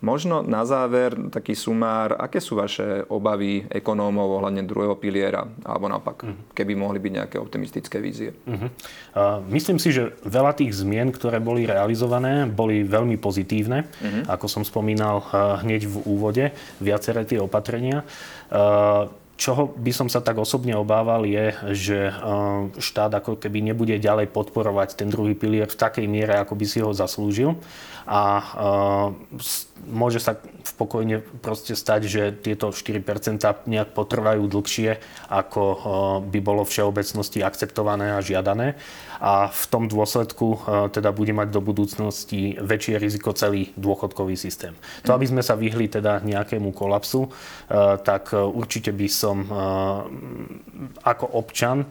Možno 0.04 0.44
na 0.44 0.60
záver 0.68 1.16
taký 1.32 1.56
sumár, 1.56 2.20
aké 2.20 2.36
sú 2.36 2.60
vaše 2.60 3.08
obavy 3.08 3.64
ekonómov 3.72 4.28
ohľadne 4.28 4.68
druhého 4.68 4.92
piliera, 5.00 5.48
alebo 5.64 5.88
naopak, 5.88 6.20
uh-huh. 6.20 6.52
keby 6.52 6.76
mohli 6.76 7.00
byť 7.00 7.12
nejaké 7.16 7.36
optimistické 7.40 7.96
vízie? 7.96 8.36
Uh-huh. 8.44 8.68
Uh, 9.16 9.40
myslím 9.56 9.80
si, 9.80 9.96
že 9.96 10.12
veľa 10.20 10.52
tých 10.52 10.76
zmien, 10.76 11.08
ktoré 11.16 11.40
boli 11.40 11.64
realizované, 11.64 12.44
boli 12.44 12.84
veľmi 12.84 13.16
pozitívne. 13.16 13.88
Uh-huh. 13.88 14.36
Ako 14.36 14.52
som 14.52 14.68
spomínal 14.68 15.24
uh, 15.32 15.64
hneď 15.64 15.88
v 15.88 15.96
úvode, 16.04 16.52
viaceré 16.76 17.24
tie 17.24 17.40
opatrenia. 17.40 18.04
Uh, 18.52 19.08
Čoho 19.36 19.68
by 19.68 19.92
som 19.92 20.08
sa 20.08 20.24
tak 20.24 20.40
osobne 20.40 20.72
obával 20.80 21.28
je, 21.28 21.52
že 21.76 22.08
štát 22.80 23.20
ako 23.20 23.36
keby 23.36 23.60
nebude 23.68 23.92
ďalej 24.00 24.32
podporovať 24.32 24.96
ten 24.96 25.12
druhý 25.12 25.36
pilier 25.36 25.68
v 25.68 25.76
takej 25.76 26.08
miere, 26.08 26.40
ako 26.40 26.56
by 26.56 26.64
si 26.64 26.80
ho 26.80 26.88
zaslúžil 26.96 27.52
a 28.06 28.22
môže 29.86 30.22
sa 30.22 30.38
spokojne 30.62 31.22
proste 31.42 31.74
stať, 31.74 32.00
že 32.06 32.22
tieto 32.34 32.70
4% 32.70 33.02
nejak 33.66 33.94
potrvajú 33.94 34.46
dlhšie, 34.46 34.98
ako 35.30 35.62
by 36.26 36.38
bolo 36.38 36.62
v 36.62 36.70
všeobecnosti 36.70 37.42
akceptované 37.42 38.14
a 38.14 38.22
žiadané 38.22 38.78
a 39.16 39.48
v 39.48 39.64
tom 39.72 39.88
dôsledku 39.88 40.60
teda 40.92 41.08
bude 41.08 41.32
mať 41.32 41.48
do 41.48 41.64
budúcnosti 41.64 42.60
väčšie 42.60 43.00
riziko 43.00 43.32
celý 43.32 43.72
dôchodkový 43.80 44.36
systém. 44.36 44.76
To, 45.08 45.16
aby 45.16 45.24
sme 45.24 45.40
sa 45.40 45.56
vyhli 45.56 45.88
teda 45.88 46.20
nejakému 46.20 46.76
kolapsu, 46.76 47.32
tak 48.04 48.36
určite 48.36 48.92
by 48.92 49.08
som 49.08 49.48
ako 51.00 51.26
občan 51.32 51.88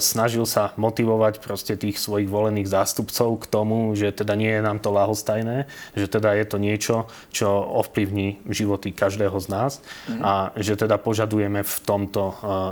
snažil 0.00 0.48
sa 0.48 0.72
motivovať 0.80 1.44
proste 1.44 1.76
tých 1.76 2.00
svojich 2.00 2.32
volených 2.32 2.72
zástupcov 2.72 3.44
k 3.44 3.46
tomu, 3.52 3.92
že 3.92 4.08
teda 4.08 4.32
nie 4.32 4.56
je 4.56 4.64
nám 4.64 4.80
to 4.80 4.88
lahostajné, 4.88 5.51
že 5.94 6.06
teda 6.08 6.34
je 6.36 6.46
to 6.46 6.56
niečo, 6.58 6.96
čo 7.30 7.48
ovplyvní 7.50 8.44
životy 8.48 8.92
každého 8.92 9.36
z 9.38 9.46
nás 9.50 9.72
mm. 10.08 10.20
a 10.20 10.32
že 10.58 10.78
teda 10.78 10.96
požadujeme 10.98 11.62
v 11.62 11.76
tomto 11.82 12.22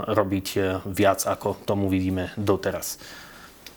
robiť 0.07 0.47
e, 0.55 0.59
viac, 0.87 1.23
ako 1.25 1.61
tomu 1.63 1.87
vidíme 1.87 2.33
doteraz. 2.39 2.97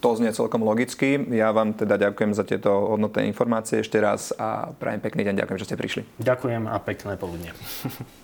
To 0.04 0.12
znie 0.12 0.36
celkom 0.36 0.60
logicky. 0.60 1.16
Ja 1.32 1.48
vám 1.56 1.72
teda 1.72 1.96
ďakujem 1.96 2.36
za 2.36 2.44
tieto 2.44 2.92
hodnotné 2.92 3.24
informácie 3.24 3.80
ešte 3.80 3.96
raz 3.96 4.36
a 4.36 4.68
prajem 4.76 5.00
pekný 5.00 5.24
deň. 5.24 5.34
Ďakujem, 5.40 5.60
že 5.64 5.68
ste 5.72 5.80
prišli. 5.80 6.02
Ďakujem 6.20 6.68
a 6.68 6.76
pekné 6.76 7.16
poludne. 7.16 7.56